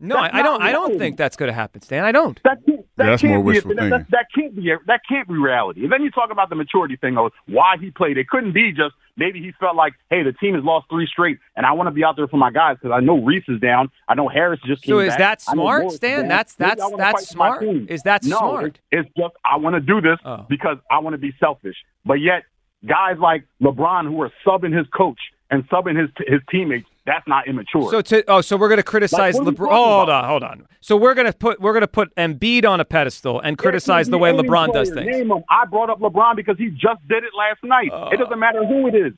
[0.00, 0.60] No, That's I, I don't.
[0.60, 0.98] not I don't reality.
[0.98, 2.04] think that's going to happen, Stan.
[2.04, 2.40] I don't.
[2.44, 3.90] That can't, that Yeah, that's can't more be wishful thinking.
[3.90, 5.82] that, that can't be that can't be reality.
[5.82, 8.16] And then you talk about the maturity thing of why he played.
[8.16, 11.38] It couldn't be just maybe he felt like, hey, the team has lost three straight,
[11.56, 13.60] and I want to be out there for my guys because I know Reese is
[13.60, 13.90] down.
[14.06, 14.82] I know Harris just.
[14.82, 14.98] Came out.
[14.98, 15.18] So came is back.
[15.18, 16.28] that smart, Stan?
[16.28, 17.64] That's- that's- that's fight for my smart.
[17.90, 18.78] Is that no, smart?
[18.92, 20.46] It's, it's just I want to do this Oh.
[20.48, 21.76] because I want to be selfish.
[22.04, 22.44] But yet,
[22.86, 25.18] guys like LeBron who are subbing his coach
[25.50, 27.90] and subbing his his teammates, That's not immature.
[27.90, 29.96] So to oh, so we're going to criticize Like, what are you LeBron.
[29.96, 30.66] hold on, hold on.
[30.82, 34.08] So we're going to put we're going to put Embiid on a pedestal and criticize
[34.08, 35.06] the way LeBron does things.
[35.06, 35.42] Name him.
[35.48, 37.90] I brought up LeBron because he just did it last night.
[37.90, 38.10] Uh.
[38.12, 39.14] it doesn't matter who it is.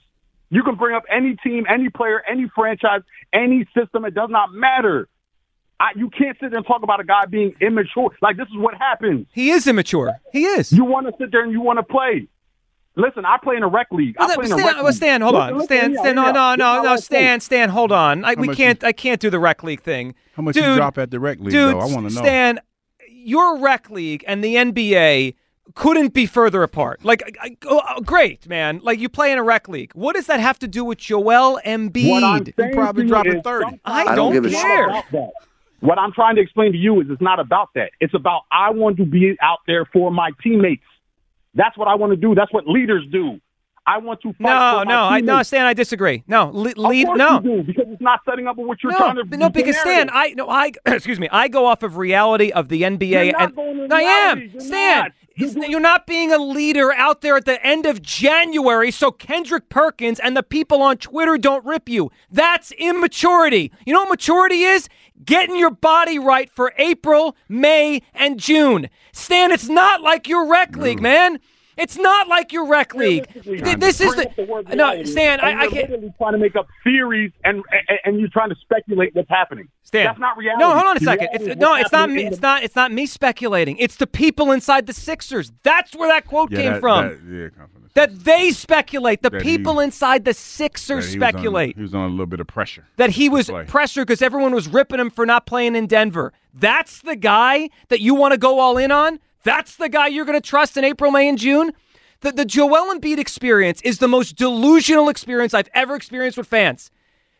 [0.51, 4.05] You can bring up any team, any player, any franchise, any system.
[4.05, 5.09] It does not matter.
[5.81, 8.11] I, you can't sit there and talk about a guy being immature.
[8.23, 9.27] Like this is what happens.
[9.33, 10.15] He is immature.
[10.33, 10.71] He is.
[10.71, 12.29] You want to sit there and you want to play.
[12.97, 14.17] Listen, I play in a rec league.
[14.19, 14.95] I Well, play in a rec well, league.
[14.95, 15.53] Stan, hold on.
[15.55, 18.25] listen, Stan, Stan, no, no, no, what no, Stan, Stan, hold on.
[18.25, 20.15] I, we much can't, I can't do the rec league thing.
[20.35, 21.81] How much Dude, you drop at the rec league, Dude, though?
[21.81, 22.21] I want to know.
[22.21, 22.61] Stan,
[23.09, 25.35] your rec league and the NBA
[25.75, 27.05] couldn't be further apart.
[27.05, 28.81] Like, I, oh, oh, great, man.
[28.83, 29.93] Like, you play in a rec league.
[29.95, 32.11] What does that have to do with Joel Embiid?
[32.11, 33.65] What I'm saying probably to you dropping is 30.
[33.65, 34.89] sometimes I don't don't give a it's not care.
[34.89, 35.31] about that.
[35.81, 37.93] What I'm trying to explain to you is it's not about that.
[38.01, 40.83] It's about I want to be out there for my teammates.
[41.55, 42.35] That's what I want to do.
[42.35, 43.39] That's what leaders do.
[43.91, 45.43] I want to fight No, for my no, I no.
[45.43, 46.23] Stan, I disagree.
[46.29, 47.41] No, le- lead, no.
[47.41, 49.77] you do, because it's not setting up with what you're no, trying to no, because
[49.79, 50.09] Stan.
[50.13, 53.43] I no, I excuse me, I go off of reality of the NBA, You're not
[53.43, 54.51] and going to I am.
[54.53, 54.99] You're Stan.
[55.01, 55.13] not.
[55.37, 60.19] You're not being a leader out there at the end of January, so Kendrick Perkins
[60.21, 62.11] and the people on Twitter don't rip you.
[62.31, 63.73] That's immaturity.
[63.87, 64.89] You know what maturity is?
[65.25, 68.91] Getting your body right for April, May, and June.
[69.13, 71.03] Stan, it's not like your rec league, mm.
[71.03, 71.41] man.
[71.81, 73.27] It's not like your rec league.
[73.79, 75.41] This is the word the no, Stan.
[75.41, 75.91] and I, I you're can't.
[75.91, 79.69] literally trying to make up theories and, and and you're trying to speculate what's happening.
[79.83, 80.05] Stan.
[80.07, 80.61] That's not reality.
[80.63, 81.29] No, hold on a second.
[81.33, 82.27] It's, no, it's not me.
[82.27, 82.63] It's the- not.
[82.63, 83.77] It's not me speculating.
[83.79, 85.53] It's the people inside the Sixers.
[85.63, 87.09] That's where that quote Yeah, came that- from.
[87.09, 87.77] that- yeah, confidence.
[87.95, 89.23] That they speculate.
[89.23, 92.09] The That he- people inside the Sixers he was on- speculate he was on a
[92.13, 92.85] little bit of pressure.
[92.97, 93.65] that he was play.
[93.65, 96.33] pressured because everyone was ripping him for not playing in Denver.
[96.55, 99.19] That's the guy that you want to go all in on.
[99.43, 101.73] That's the guy you're going to trust in April, May, and June.
[102.21, 106.91] The, the Joel Embiid experience is the most delusional experience I've ever experienced with fans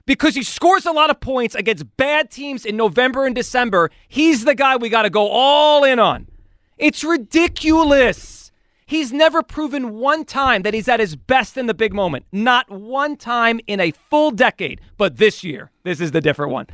[0.07, 3.91] because he scores a lot of points against bad teams in November and December.
[4.09, 6.29] He's the guy we got to go all in on.
[6.79, 8.51] It's ridiculous.
[8.87, 12.25] He's never proven one time that he's at his best in the big moment.
[12.33, 14.81] Not one time in a full decade.
[14.97, 16.67] But this year, this is the different one.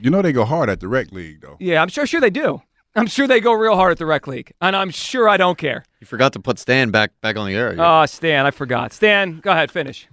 [0.00, 1.56] You know they go hard at the rec league, though.
[1.60, 2.62] Yeah, I'm sure sure they do.
[2.94, 4.52] I'm sure they go real hard at the rec league.
[4.60, 5.84] And I'm sure I don't care.
[6.00, 7.74] You forgot to put Stan back back on the air.
[7.78, 8.92] Oh, Stan, I forgot.
[8.92, 10.08] Stan, go ahead, finish.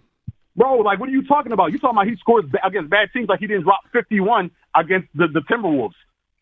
[0.55, 1.71] Bro, like, what are you talking about?
[1.71, 5.27] You talking about he scores against bad teams like he didn't drop 51 against the,
[5.27, 5.93] the Timberwolves.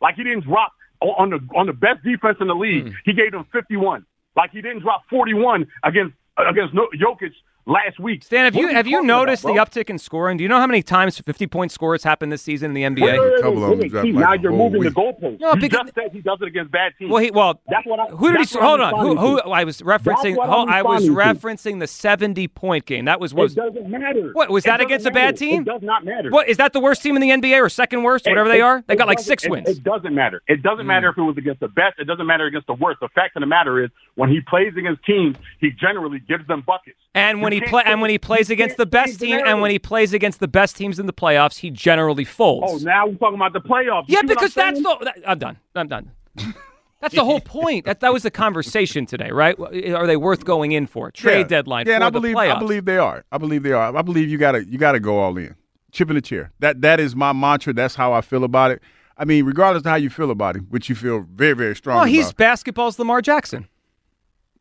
[0.01, 0.71] Like he didn't drop
[1.01, 2.87] on the on the best defense in the league.
[2.87, 2.93] Hmm.
[3.05, 4.05] He gave them 51.
[4.35, 7.33] Like he didn't drop 41 against against no, Jokic
[7.67, 8.23] last week.
[8.23, 10.37] Stan, have What you have you talking about, noticed the uptick in scoring?
[10.37, 13.05] Do you know how many times 50 point scores happened this season in the NBA?
[13.05, 14.93] Wait, wait, wait, couple of wait, them dropped see, now a you're moving week.
[14.93, 15.39] the goalposts.
[15.39, 17.11] No, you because- just said he does it against bad teams.
[17.11, 17.61] Well, he well.
[17.67, 18.43] That's what I, who did he?
[18.43, 19.05] that's what Hold I'm on.
[19.05, 19.15] Who?
[19.17, 19.39] Who?
[19.41, 20.35] I was referencing.
[20.35, 23.05] hold- I'm was responding referencing the 70 point game.
[23.05, 24.31] That was It doesn't matter.
[24.33, 25.61] What was It that doesn't against a bad team?
[25.61, 26.29] It does not matter.
[26.29, 26.73] What is that?
[26.73, 28.83] The worst team in the NBA or second worst, It- whatever they are?
[28.87, 29.67] They got like six wins.
[29.67, 30.41] It doesn't matter.
[30.47, 30.87] It doesn't hmm.
[30.87, 31.99] matter if it was against the best.
[31.99, 32.99] It doesn't matter against the worst.
[32.99, 36.63] The fact of the matter is, when he plays against teams, he generally gives them
[36.65, 36.97] buckets.
[37.13, 39.71] And when You he play and when he plays against the best team and when
[39.71, 42.83] he plays against the best teams in the playoffs, he generally folds.
[42.83, 44.07] Oh, now we're talking about the playoffs.
[44.07, 44.83] You yeah, because that's saying?
[44.83, 44.97] the.
[45.05, 45.57] that- I'm done.
[45.75, 46.11] I'm done.
[46.99, 47.85] That's the whole point.
[47.85, 49.55] That that was the conversation today, right?
[49.59, 51.11] Are they worth going in for?
[51.11, 51.43] Trade Yeah.
[51.47, 52.55] deadline Yeah, for and I the believe playoffs.
[52.55, 53.23] I believe they are.
[53.31, 53.95] I believe they are.
[53.95, 55.53] I believe you gotta you gotta go all in.
[55.91, 56.51] Chip in the chair.
[56.59, 57.71] That that is my mantra.
[57.73, 58.81] That's how I feel about it.
[59.15, 61.97] I mean, regardless of how you feel about him, which you feel very, very strong
[61.97, 62.37] Well, he's about.
[62.37, 63.67] basketball's Lamar Jackson.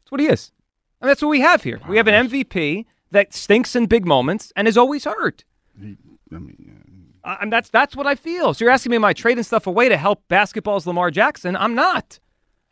[0.02, 0.52] That's what he is.
[1.06, 1.80] And that's what we have here.
[1.88, 5.44] We have an MVP that stinks in big moments and is always hurt.
[5.80, 5.84] I
[6.30, 8.54] mean, I, and that's that's what I feel.
[8.54, 11.54] So you're asking me, am I trading stuff away to help basketball's Lamar Jackson?
[11.54, 12.18] I'm not.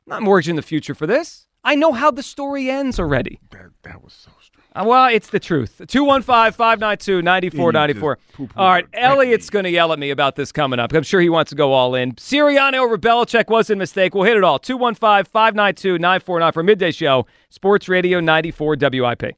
[0.04, 1.46] I'm not mortgaging the future for this.
[1.62, 3.38] I know how the story ends already.
[3.50, 4.32] that, that was so
[4.74, 5.80] Uh, well, it's the truth.
[5.86, 8.18] 215 592 9494.
[8.56, 10.92] All right, Elliot's going to yell at me about this coming up.
[10.92, 12.12] I'm sure he wants to go all in.
[12.14, 14.14] Sirianni over Belichick wasn't a mistake.
[14.14, 14.58] We'll hit it all.
[14.58, 19.36] 215 592 9494 midday show, Sports Radio 94 WIP.